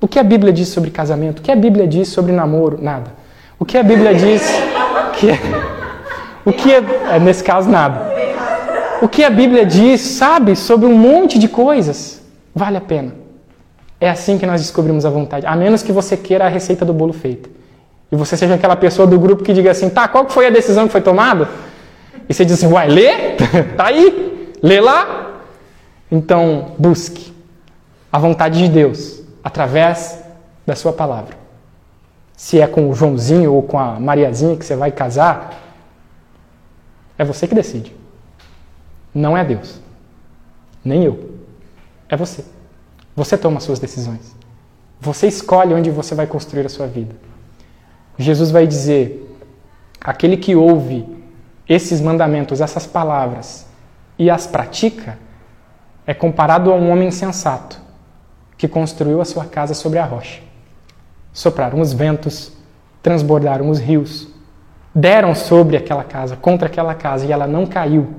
O 0.00 0.08
que 0.08 0.18
a 0.18 0.24
Bíblia 0.24 0.52
diz 0.52 0.68
sobre 0.68 0.90
casamento? 0.90 1.38
O 1.38 1.42
que 1.42 1.50
a 1.50 1.56
Bíblia 1.56 1.86
diz 1.86 2.08
sobre 2.08 2.32
namoro? 2.32 2.78
Nada. 2.82 3.23
O 3.58 3.64
que 3.64 3.78
a 3.78 3.82
Bíblia 3.82 4.14
diz 4.14 4.42
que 5.16 5.30
é, 5.30 5.38
o 6.44 6.52
que 6.52 6.72
é, 6.72 6.82
é, 7.12 7.20
nesse 7.20 7.42
caso 7.42 7.68
nada. 7.70 8.12
O 9.00 9.08
que 9.08 9.22
a 9.22 9.30
Bíblia 9.30 9.64
diz, 9.64 10.00
sabe, 10.00 10.56
sobre 10.56 10.86
um 10.86 10.96
monte 10.96 11.38
de 11.38 11.48
coisas, 11.48 12.22
vale 12.54 12.76
a 12.76 12.80
pena. 12.80 13.14
É 14.00 14.10
assim 14.10 14.38
que 14.38 14.46
nós 14.46 14.60
descobrimos 14.60 15.06
a 15.06 15.10
vontade, 15.10 15.46
a 15.46 15.54
menos 15.54 15.82
que 15.82 15.92
você 15.92 16.16
queira 16.16 16.46
a 16.46 16.48
receita 16.48 16.84
do 16.84 16.92
bolo 16.92 17.12
feita. 17.12 17.48
E 18.10 18.16
você 18.16 18.36
seja 18.36 18.54
aquela 18.54 18.76
pessoa 18.76 19.06
do 19.06 19.18
grupo 19.18 19.42
que 19.42 19.52
diga 19.52 19.70
assim: 19.70 19.88
"Tá, 19.88 20.08
qual 20.08 20.28
foi 20.28 20.46
a 20.46 20.50
decisão 20.50 20.86
que 20.86 20.92
foi 20.92 21.00
tomada?" 21.00 21.48
E 22.28 22.34
você 22.34 22.44
diz 22.44 22.54
assim: 22.54 22.72
"Uai, 22.72 22.88
lê? 22.88 23.36
tá 23.76 23.86
aí. 23.86 24.52
Lê 24.62 24.80
lá." 24.80 25.40
Então, 26.10 26.72
busque 26.78 27.32
a 28.12 28.18
vontade 28.18 28.58
de 28.58 28.68
Deus 28.68 29.22
através 29.42 30.22
da 30.66 30.74
sua 30.74 30.92
palavra 30.92 31.43
se 32.36 32.60
é 32.60 32.66
com 32.66 32.88
o 32.90 32.94
Joãozinho 32.94 33.52
ou 33.52 33.62
com 33.62 33.78
a 33.78 33.98
Mariazinha 33.98 34.56
que 34.56 34.64
você 34.64 34.76
vai 34.76 34.90
casar, 34.90 35.60
é 37.16 37.24
você 37.24 37.46
que 37.46 37.54
decide. 37.54 37.94
Não 39.14 39.36
é 39.36 39.44
Deus. 39.44 39.80
Nem 40.84 41.04
eu. 41.04 41.38
É 42.08 42.16
você. 42.16 42.44
Você 43.14 43.38
toma 43.38 43.60
suas 43.60 43.78
decisões. 43.78 44.34
Você 45.00 45.28
escolhe 45.28 45.72
onde 45.72 45.90
você 45.90 46.14
vai 46.14 46.26
construir 46.26 46.66
a 46.66 46.68
sua 46.68 46.86
vida. 46.86 47.14
Jesus 48.18 48.50
vai 48.50 48.66
dizer: 48.66 49.38
aquele 50.00 50.36
que 50.36 50.56
ouve 50.56 51.06
esses 51.68 52.00
mandamentos, 52.00 52.60
essas 52.60 52.86
palavras 52.86 53.66
e 54.18 54.28
as 54.28 54.46
pratica, 54.46 55.18
é 56.06 56.12
comparado 56.12 56.72
a 56.72 56.74
um 56.74 56.90
homem 56.90 57.10
sensato 57.10 57.80
que 58.56 58.68
construiu 58.68 59.20
a 59.20 59.24
sua 59.24 59.44
casa 59.44 59.74
sobre 59.74 59.98
a 59.98 60.04
rocha. 60.04 60.42
Sopraram 61.34 61.80
os 61.80 61.92
ventos, 61.92 62.52
transbordaram 63.02 63.68
os 63.68 63.80
rios, 63.80 64.28
deram 64.94 65.34
sobre 65.34 65.76
aquela 65.76 66.04
casa, 66.04 66.36
contra 66.36 66.68
aquela 66.68 66.94
casa, 66.94 67.26
e 67.26 67.32
ela 67.32 67.44
não 67.44 67.66
caiu, 67.66 68.14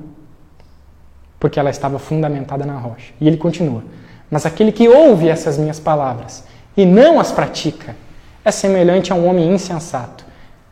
porque 1.40 1.58
ela 1.58 1.70
estava 1.70 1.98
fundamentada 1.98 2.66
na 2.66 2.78
rocha. 2.78 3.14
E 3.22 3.26
ele 3.26 3.38
continua: 3.38 3.86
Mas 4.30 4.46
aquele 4.46 4.70
que 4.70 4.90
ouve 4.90 5.30
essas 5.30 5.58
minhas 5.58 5.80
palavras 5.80 6.44
e 6.76 6.86
não 6.86 7.18
as 7.18 7.32
pratica 7.32 7.96
é 8.44 8.52
semelhante 8.52 9.14
a 9.14 9.16
um 9.16 9.26
homem 9.30 9.50
insensato 9.50 10.26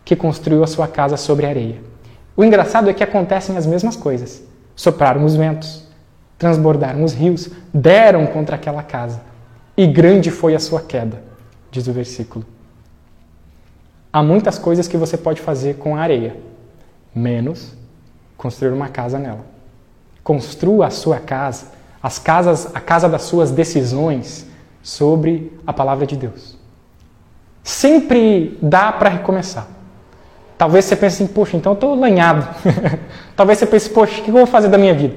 que 0.03 0.13
construiu 0.13 0.65
a 0.65 0.67
sua 0.67 0.85
casa 0.87 1.15
sobre 1.15 1.45
areia. 1.45 1.77
O 2.35 2.43
engraçado 2.43 2.89
é 2.89 2.93
que 2.93 3.05
acontecem 3.05 3.55
as 3.55 3.65
mesmas 3.65 3.95
coisas. 3.95 4.43
Sopraram 4.75 5.23
os 5.23 5.33
ventos, 5.33 5.87
transbordaram 6.37 7.05
os 7.05 7.13
rios, 7.13 7.49
deram 7.73 8.27
contra 8.27 8.57
aquela 8.57 8.83
casa, 8.83 9.21
e 9.77 9.87
grande 9.87 10.29
foi 10.29 10.53
a 10.55 10.59
sua 10.59 10.81
queda 10.81 11.31
diz 11.73 11.87
o 11.87 11.91
versículo. 11.91 12.45
Há 14.11 14.21
muitas 14.21 14.59
coisas 14.59 14.87
que 14.87 14.95
você 14.95 15.17
pode 15.17 15.41
fazer 15.41 15.77
com 15.77 15.97
areia, 15.97 16.37
menos 17.13 17.73
construir 18.37 18.71
uma 18.71 18.89
casa 18.89 19.17
nela. 19.17 19.43
Construa 20.23 20.87
a 20.87 20.89
sua 20.91 21.19
casa, 21.19 21.71
as 22.01 22.19
casas, 22.19 22.69
a 22.75 22.79
casa 22.79 23.09
das 23.09 23.23
suas 23.23 23.49
decisões 23.49 24.45
sobre 24.83 25.51
a 25.65 25.73
palavra 25.73 26.05
de 26.05 26.15
Deus. 26.15 26.55
Sempre 27.63 28.57
dá 28.61 28.91
para 28.91 29.09
recomeçar. 29.09 29.67
Talvez 30.57 30.85
você 30.85 30.95
pense 30.95 31.23
assim, 31.23 31.33
poxa, 31.33 31.57
então 31.57 31.71
eu 31.71 31.75
estou 31.75 31.95
lanhado. 31.95 32.47
Talvez 33.35 33.57
você 33.57 33.65
pense, 33.65 33.89
poxa, 33.89 34.21
o 34.21 34.23
que 34.23 34.29
eu 34.29 34.33
vou 34.35 34.45
fazer 34.45 34.67
da 34.67 34.77
minha 34.77 34.93
vida? 34.93 35.15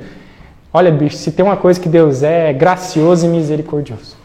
Olha, 0.72 0.90
bicho, 0.90 1.16
se 1.16 1.30
tem 1.32 1.44
uma 1.44 1.57
coisa 1.57 1.78
que 1.78 1.88
Deus 1.88 2.22
é, 2.22 2.50
é 2.50 2.52
gracioso 2.52 3.26
e 3.26 3.28
misericordioso. 3.28 4.16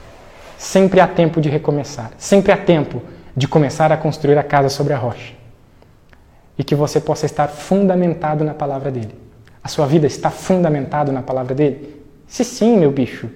Sempre 0.61 0.99
há 0.99 1.07
tempo 1.07 1.41
de 1.41 1.49
recomeçar. 1.49 2.11
Sempre 2.19 2.51
há 2.51 2.57
tempo 2.57 3.01
de 3.35 3.47
começar 3.47 3.91
a 3.91 3.97
construir 3.97 4.37
a 4.37 4.43
casa 4.43 4.69
sobre 4.69 4.93
a 4.93 4.97
rocha. 4.97 5.33
E 6.55 6.63
que 6.63 6.75
você 6.75 7.01
possa 7.01 7.25
estar 7.25 7.47
fundamentado 7.47 8.43
na 8.43 8.53
palavra 8.53 8.91
dele. 8.91 9.15
A 9.63 9.67
sua 9.67 9.87
vida 9.87 10.05
está 10.05 10.29
fundamentada 10.29 11.11
na 11.11 11.23
palavra 11.23 11.55
dele? 11.55 12.03
Se 12.27 12.45
sim, 12.45 12.77
meu 12.77 12.91
bicho, 12.91 13.27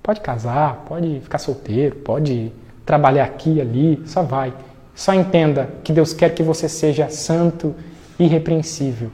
pode 0.00 0.20
casar, 0.20 0.84
pode 0.88 1.18
ficar 1.18 1.38
solteiro, 1.38 1.96
pode 1.96 2.52
trabalhar 2.86 3.24
aqui 3.24 3.54
e 3.54 3.60
ali, 3.60 4.00
só 4.06 4.22
vai. 4.22 4.54
Só 4.94 5.12
entenda 5.12 5.68
que 5.82 5.92
Deus 5.92 6.12
quer 6.12 6.32
que 6.32 6.44
você 6.44 6.68
seja 6.68 7.08
santo, 7.08 7.74
irrepreensível, 8.20 9.10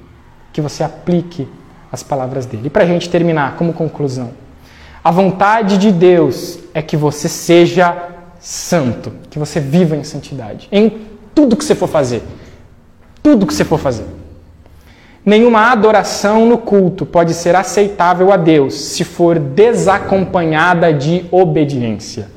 que 0.53 0.61
você 0.61 0.85
aplique 0.85 1.49
as 1.91 2.03
palavras 2.03 2.45
dele. 2.45 2.66
E 2.66 2.70
para 2.70 2.85
a 2.85 2.87
gente 2.87 3.09
terminar, 3.09 3.57
como 3.57 3.72
conclusão, 3.72 4.43
a 5.05 5.11
vontade 5.11 5.76
de 5.76 5.92
Deus 5.92 6.59
é 6.72 6.80
que 6.80 6.96
você 6.96 7.28
seja 7.28 8.09
santo, 8.40 9.12
que 9.30 9.38
você 9.38 9.61
viva 9.61 9.94
em 9.94 10.02
santidade, 10.02 10.66
em 10.72 11.07
tudo 11.34 11.55
que 11.57 11.64
você 11.64 11.74
for 11.74 11.88
fazer. 11.88 12.22
Tudo 13.22 13.46
que 13.46 13.55
você 13.55 13.64
for 13.64 13.78
fazer. 13.78 14.07
Nenhuma 15.24 15.70
adoração 15.70 16.46
no 16.46 16.59
culto 16.59 17.05
pode 17.05 17.34
ser 17.34 17.55
aceitável 17.55 18.32
a 18.32 18.36
Deus 18.36 18.74
se 18.74 19.05
for 19.05 19.38
desacompanhada 19.38 20.92
de 20.92 21.26
obediência. 21.30 22.28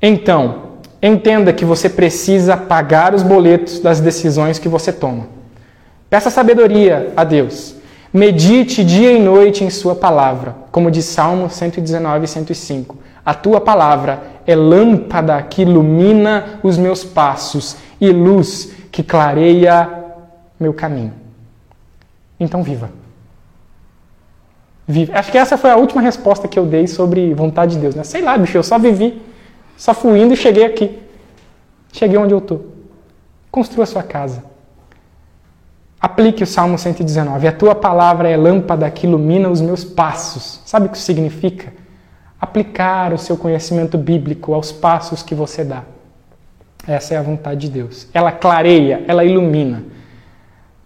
Então, 0.00 0.68
Entenda 1.00 1.52
que 1.52 1.64
você 1.64 1.88
precisa 1.88 2.56
pagar 2.56 3.14
os 3.14 3.22
boletos 3.22 3.78
das 3.78 4.00
decisões 4.00 4.58
que 4.58 4.68
você 4.68 4.92
toma. 4.92 5.28
Peça 6.10 6.28
sabedoria 6.28 7.12
a 7.16 7.22
Deus. 7.22 7.76
Medite 8.12 8.82
dia 8.82 9.12
e 9.12 9.20
noite 9.20 9.64
em 9.64 9.70
Sua 9.70 9.94
palavra, 9.94 10.56
como 10.72 10.90
diz 10.90 11.04
Salmo 11.04 11.50
119 11.50 12.24
e 12.24 12.28
105. 12.28 12.96
A 13.24 13.34
tua 13.34 13.60
palavra 13.60 14.22
é 14.46 14.56
lâmpada 14.56 15.42
que 15.42 15.62
ilumina 15.62 16.58
os 16.62 16.78
meus 16.78 17.04
passos 17.04 17.76
e 18.00 18.10
luz 18.10 18.72
que 18.90 19.02
clareia 19.02 19.86
meu 20.58 20.72
caminho. 20.72 21.12
Então 22.40 22.62
viva. 22.62 22.90
Vive. 24.86 25.12
Acho 25.12 25.30
que 25.30 25.36
essa 25.36 25.58
foi 25.58 25.68
a 25.68 25.76
última 25.76 26.00
resposta 26.00 26.48
que 26.48 26.58
eu 26.58 26.64
dei 26.64 26.86
sobre 26.86 27.34
vontade 27.34 27.74
de 27.74 27.80
Deus. 27.82 27.94
Né? 27.94 28.02
Sei 28.04 28.22
lá, 28.22 28.38
bicho, 28.38 28.56
eu 28.56 28.62
só 28.62 28.78
vivi. 28.78 29.20
Só 29.76 29.92
fui 29.92 30.18
indo 30.18 30.32
e 30.32 30.36
cheguei 30.36 30.64
aqui. 30.64 30.98
Cheguei 31.92 32.16
onde 32.16 32.32
eu 32.32 32.38
estou. 32.38 32.72
Construa 33.50 33.84
sua 33.84 34.02
casa. 34.02 34.47
Aplique 36.00 36.44
o 36.44 36.46
Salmo 36.46 36.78
119. 36.78 37.48
A 37.48 37.52
tua 37.52 37.74
palavra 37.74 38.28
é 38.28 38.36
lâmpada 38.36 38.88
que 38.90 39.06
ilumina 39.06 39.48
os 39.48 39.60
meus 39.60 39.82
passos. 39.82 40.60
Sabe 40.64 40.86
o 40.86 40.88
que 40.90 40.96
isso 40.96 41.06
significa? 41.06 41.72
Aplicar 42.40 43.12
o 43.12 43.18
seu 43.18 43.36
conhecimento 43.36 43.98
bíblico 43.98 44.54
aos 44.54 44.70
passos 44.70 45.22
que 45.22 45.34
você 45.34 45.64
dá. 45.64 45.82
Essa 46.86 47.14
é 47.14 47.16
a 47.16 47.22
vontade 47.22 47.62
de 47.62 47.68
Deus. 47.68 48.06
Ela 48.14 48.30
clareia, 48.30 49.02
ela 49.08 49.24
ilumina. 49.24 49.82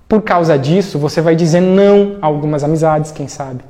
Por 0.08 0.22
causa 0.22 0.58
disso, 0.58 0.98
você 0.98 1.20
vai 1.20 1.36
dizer 1.36 1.60
não 1.60 2.16
a 2.22 2.26
algumas 2.26 2.64
amizades, 2.64 3.12
quem 3.12 3.28
sabe. 3.28 3.62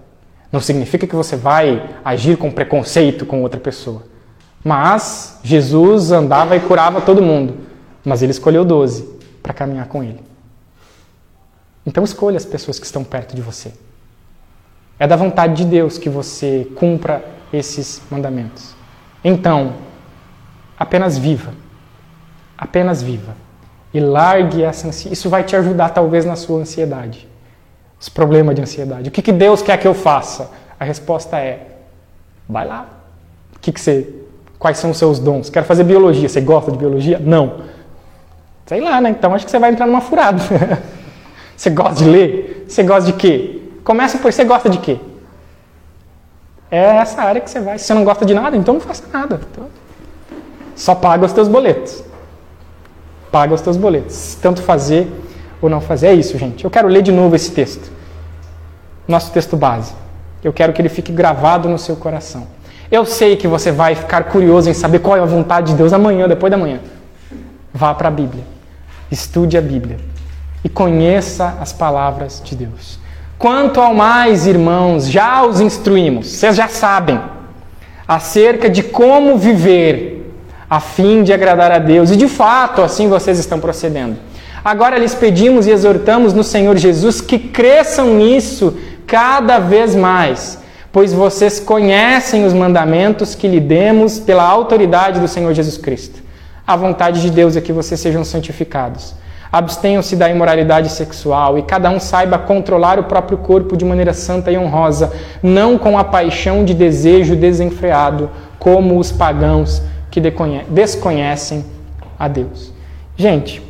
Não 0.51 0.61
significa 0.61 1.07
que 1.07 1.17
você 1.17 1.35
vai 1.35 1.91
agir 2.05 2.37
com 2.37 2.51
preconceito 2.51 3.27
com 3.27 3.43
outra 3.43 3.59
pessoa. 3.59 4.05
Mas 4.63 5.41
Jesus 5.43 6.13
andava 6.13 6.57
e 6.57 6.61
curava 6.61 7.01
todo 7.01 7.21
mundo. 7.21 7.55
Mas 8.05 8.23
ele 8.23 8.31
escolheu 8.31 8.65
12 8.65 9.19
para 9.43 9.53
caminhar 9.53 9.87
com 9.89 10.05
ele. 10.05 10.32
Então 11.85 12.05
escolha 12.05 12.37
as 12.37 12.45
pessoas 12.45 12.79
que 12.79 12.87
estão 12.87 13.03
perto 13.05 13.35
de 13.35 13.43
você. 13.43 13.73
É 14.99 15.07
da 15.07 15.17
vontade 15.17 15.55
de 15.55 15.65
Deus 15.65 15.99
que 15.99 16.09
você 16.09 16.69
cumpra 16.77 17.25
esses 17.53 18.03
mandamentos. 18.11 18.75
Então, 19.25 19.75
apenas 20.79 21.19
viva. 21.19 21.53
Apenas 22.57 23.03
viva. 23.03 23.35
E 23.93 24.01
largue 24.01 24.63
essa 24.63 24.89
ansiedade. 24.89 25.15
Isso 25.15 25.29
vai 25.29 25.43
te 25.45 25.57
ajudar, 25.57 25.91
talvez, 25.91 26.25
na 26.25 26.37
sua 26.37 26.61
ansiedade. 26.61 27.29
Os 28.01 28.09
problemas 28.09 28.55
de 28.55 28.63
ansiedade. 28.63 29.09
O 29.09 29.13
que, 29.13 29.23
que 29.23 29.33
Deus 29.33 29.61
quer 29.61 29.77
que 29.79 29.87
eu 29.87 29.95
faça? 29.95 30.51
A 30.79 30.85
resposta 30.85 31.39
é: 31.39 31.79
vai 32.49 32.67
lá. 32.67 32.89
O 33.57 33.59
que, 33.59 33.73
que 33.73 33.81
você 33.81 34.23
Quais 34.63 34.79
são 34.79 34.93
os 34.93 34.97
seus 34.97 35.19
dons? 35.19 35.51
Quero 35.51 35.67
fazer 35.67 35.83
biologia. 35.83 36.29
Você 36.29 36.41
gosta 36.41 36.71
de 36.71 36.79
biologia? 36.79 37.19
Não. 37.19 37.63
Sei 38.65 38.81
lá, 38.81 39.01
né? 39.01 39.11
Então 39.11 39.35
acho 39.35 39.45
que 39.45 39.51
você 39.51 39.59
vai 39.59 39.73
entrar 39.73 39.89
numa 39.89 40.01
furada. 40.01 40.41
você 41.57 41.71
gosta 41.71 41.95
de 41.95 42.05
ler? 42.05 42.65
Você 42.69 42.83
gosta 42.83 43.11
de 43.11 43.13
quê? 43.13 43.63
Começa 43.85 44.19
por 44.19 44.33
você 44.33 44.45
gosta 44.45 44.71
de 44.71 44.79
quê? 44.79 44.99
É 46.71 46.97
essa 46.97 47.23
área 47.23 47.41
que 47.41 47.51
você 47.51 47.61
vai. 47.61 47.79
Se 47.79 47.85
você 47.85 47.95
não 47.95 48.05
gosta 48.05 48.25
de 48.25 48.33
nada, 48.33 48.57
então 48.57 48.75
não 48.75 48.81
faça 48.81 49.05
nada. 49.13 49.41
Então, 49.51 49.67
só 50.75 50.95
paga 50.95 51.27
os 51.27 51.33
teus 51.33 51.49
boletos. 51.49 52.03
Paga 53.31 53.55
os 53.55 53.61
teus 53.61 53.77
boletos. 53.77 54.37
Tanto 54.41 54.63
fazer 54.63 55.07
ou 55.61 55.69
não 55.69 55.81
fazer. 55.81 56.09
É 56.09 56.15
isso, 56.15 56.39
gente. 56.39 56.65
Eu 56.65 56.71
quero 56.71 56.89
ler 56.89 57.03
de 57.03 57.13
novo 57.13 57.37
esse 57.37 57.51
texto. 57.51 57.91
Nosso 59.07 59.31
texto 59.33 59.57
base. 59.57 59.93
Eu 60.43 60.53
quero 60.53 60.73
que 60.73 60.81
ele 60.81 60.89
fique 60.89 61.13
gravado 61.13 61.69
no 61.69 61.79
seu 61.79 61.95
coração. 61.95 62.47
Eu 62.91 63.05
sei 63.05 63.37
que 63.37 63.47
você 63.47 63.71
vai 63.71 63.95
ficar 63.95 64.25
curioso 64.25 64.69
em 64.69 64.75
saber 64.75 64.99
qual 64.99 65.17
é 65.17 65.21
a 65.21 65.25
vontade 65.25 65.73
de 65.73 65.79
Deus 65.79 65.93
amanhã, 65.93 66.27
depois 66.27 66.51
da 66.51 66.57
manhã. 66.57 66.81
Vá 67.73 67.95
para 67.95 68.09
a 68.09 68.11
Bíblia. 68.11 68.45
Estude 69.11 69.57
a 69.57 69.63
Bíblia. 69.63 69.99
E 70.65 70.69
conheça 70.69 71.57
as 71.61 71.73
palavras 71.73 72.41
de 72.45 72.55
Deus. 72.55 72.99
Quanto 73.39 73.81
ao 73.81 73.95
mais, 73.95 74.47
irmãos, 74.47 75.09
já 75.09 75.45
os 75.45 75.61
instruímos, 75.61 76.29
vocês 76.29 76.57
já 76.57 76.69
sabem, 76.69 77.21
acerca 78.07 78.71
de 78.71 78.83
como 78.83 79.37
viver 79.37 80.33
a 80.71 80.79
fim 80.79 81.23
de 81.23 81.33
agradar 81.33 81.73
a 81.73 81.79
Deus. 81.79 82.11
E 82.11 82.17
de 82.17 82.29
fato, 82.29 82.83
assim 82.83 83.09
vocês 83.09 83.39
estão 83.39 83.59
procedendo. 83.59 84.17
Agora 84.65 84.99
lhes 84.99 85.15
pedimos 85.15 85.67
e 85.67 85.71
exortamos 85.71 86.33
no 86.33 86.45
Senhor 86.45 86.77
Jesus 86.77 87.21
que 87.21 87.39
cresçam 87.39 88.15
nisso 88.15 88.77
cada 89.07 89.59
vez 89.59 89.95
mais 89.95 90.63
pois 90.93 91.13
vocês 91.13 91.59
conhecem 91.59 92.45
os 92.45 92.53
mandamentos 92.53 93.35
que 93.35 93.49
lhe 93.49 93.59
demos 93.59 94.21
pela 94.21 94.45
autoridade 94.45 95.19
do 95.19 95.27
Senhor 95.27 95.53
Jesus 95.55 95.79
Cristo. 95.79 96.23
A 96.67 96.77
vontade 96.77 97.23
de 97.23 97.31
Deus 97.31 97.57
é 97.57 97.61
que 97.63 97.73
vocês 97.73 97.99
sejam 97.99 98.23
santificados. 98.25 99.15
Abstenham-se 99.53 100.17
da 100.17 100.31
imoralidade 100.31 100.89
sexual 100.89 101.59
e 101.59 101.63
cada 101.63 101.91
um 101.91 102.01
saiba 102.01 102.39
controlar 102.39 102.99
o 102.99 103.05
próprio 103.05 103.37
corpo 103.37 103.77
de 103.77 103.85
maneira 103.85 104.15
santa 104.15 104.51
e 104.51 104.57
honrosa, 104.57 105.13
não 105.43 105.77
com 105.77 105.99
a 105.99 106.05
paixão 106.05 106.65
de 106.65 106.73
desejo 106.73 107.37
desenfreado, 107.37 108.31
como 108.59 108.99
os 108.99 109.13
pagãos 109.13 109.83
que 110.11 110.21
desconhecem 110.69 111.65
a 112.19 112.29
Deus. 112.29 112.73
Gente, 113.17 113.63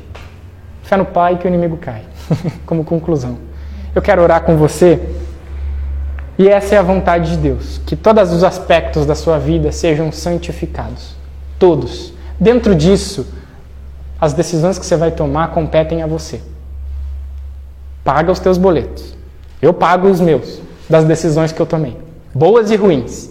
fé 0.83 0.97
no 0.97 1.05
Pai 1.05 1.37
que 1.37 1.47
o 1.47 1.49
inimigo 1.49 1.77
cai. 1.77 2.03
como 2.65 2.85
conclusão. 2.85 3.39
Eu 3.95 4.01
quero 4.01 4.23
orar 4.23 4.43
com 4.43 4.57
você 4.57 5.01
e 6.39 6.49
essa 6.49 6.75
é 6.75 6.79
a 6.79 6.83
vontade 6.83 7.31
de 7.33 7.37
Deus, 7.37 7.81
que 7.87 7.95
todos 7.95 8.33
os 8.33 8.43
aspectos 8.43 9.05
da 9.05 9.15
sua 9.15 9.39
vida 9.39 9.71
sejam 9.71 10.11
santificados. 10.11 11.15
Todos. 11.59 12.15
Dentro 12.41 12.75
disso, 12.75 13.27
as 14.23 14.33
decisões 14.33 14.79
que 14.79 14.87
você 14.87 14.97
vai 14.97 15.11
tomar 15.11 15.49
competem 15.49 16.01
a 16.01 16.07
você. 16.07 16.41
Paga 18.05 18.31
os 18.31 18.39
teus 18.39 18.57
boletos. 18.57 19.17
Eu 19.61 19.75
pago 19.75 20.09
os 20.09 20.21
meus, 20.21 20.61
das 20.89 21.05
decisões 21.05 21.51
que 21.51 21.61
eu 21.61 21.67
tomei, 21.67 21.97
boas 22.33 22.71
e 22.71 22.77
ruins. 22.77 23.31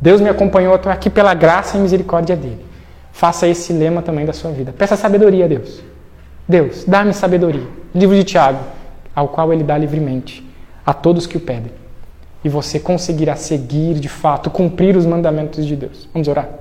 Deus 0.00 0.20
me 0.20 0.28
acompanhou, 0.28 0.74
estou 0.74 0.90
aqui 0.90 1.08
pela 1.08 1.34
graça 1.34 1.76
e 1.76 1.80
misericórdia 1.80 2.34
dele. 2.34 2.66
Faça 3.12 3.46
esse 3.46 3.72
lema 3.72 4.02
também 4.02 4.26
da 4.26 4.32
sua 4.32 4.50
vida. 4.50 4.74
Peça 4.76 4.96
sabedoria 4.96 5.44
a 5.44 5.48
Deus. 5.48 5.80
Deus, 6.48 6.84
dá-me 6.84 7.14
sabedoria. 7.14 7.68
Livro 7.94 8.16
de 8.16 8.24
Tiago, 8.24 8.58
ao 9.14 9.28
qual 9.28 9.52
ele 9.52 9.62
dá 9.62 9.78
livremente 9.78 10.44
a 10.84 10.92
todos 10.92 11.28
que 11.28 11.36
o 11.36 11.40
pedem. 11.40 11.70
E 12.42 12.48
você 12.48 12.80
conseguirá 12.80 13.36
seguir 13.36 14.00
de 14.00 14.08
fato, 14.08 14.50
cumprir 14.50 14.96
os 14.96 15.06
mandamentos 15.06 15.64
de 15.64 15.76
Deus. 15.76 16.08
Vamos 16.12 16.26
orar? 16.26 16.60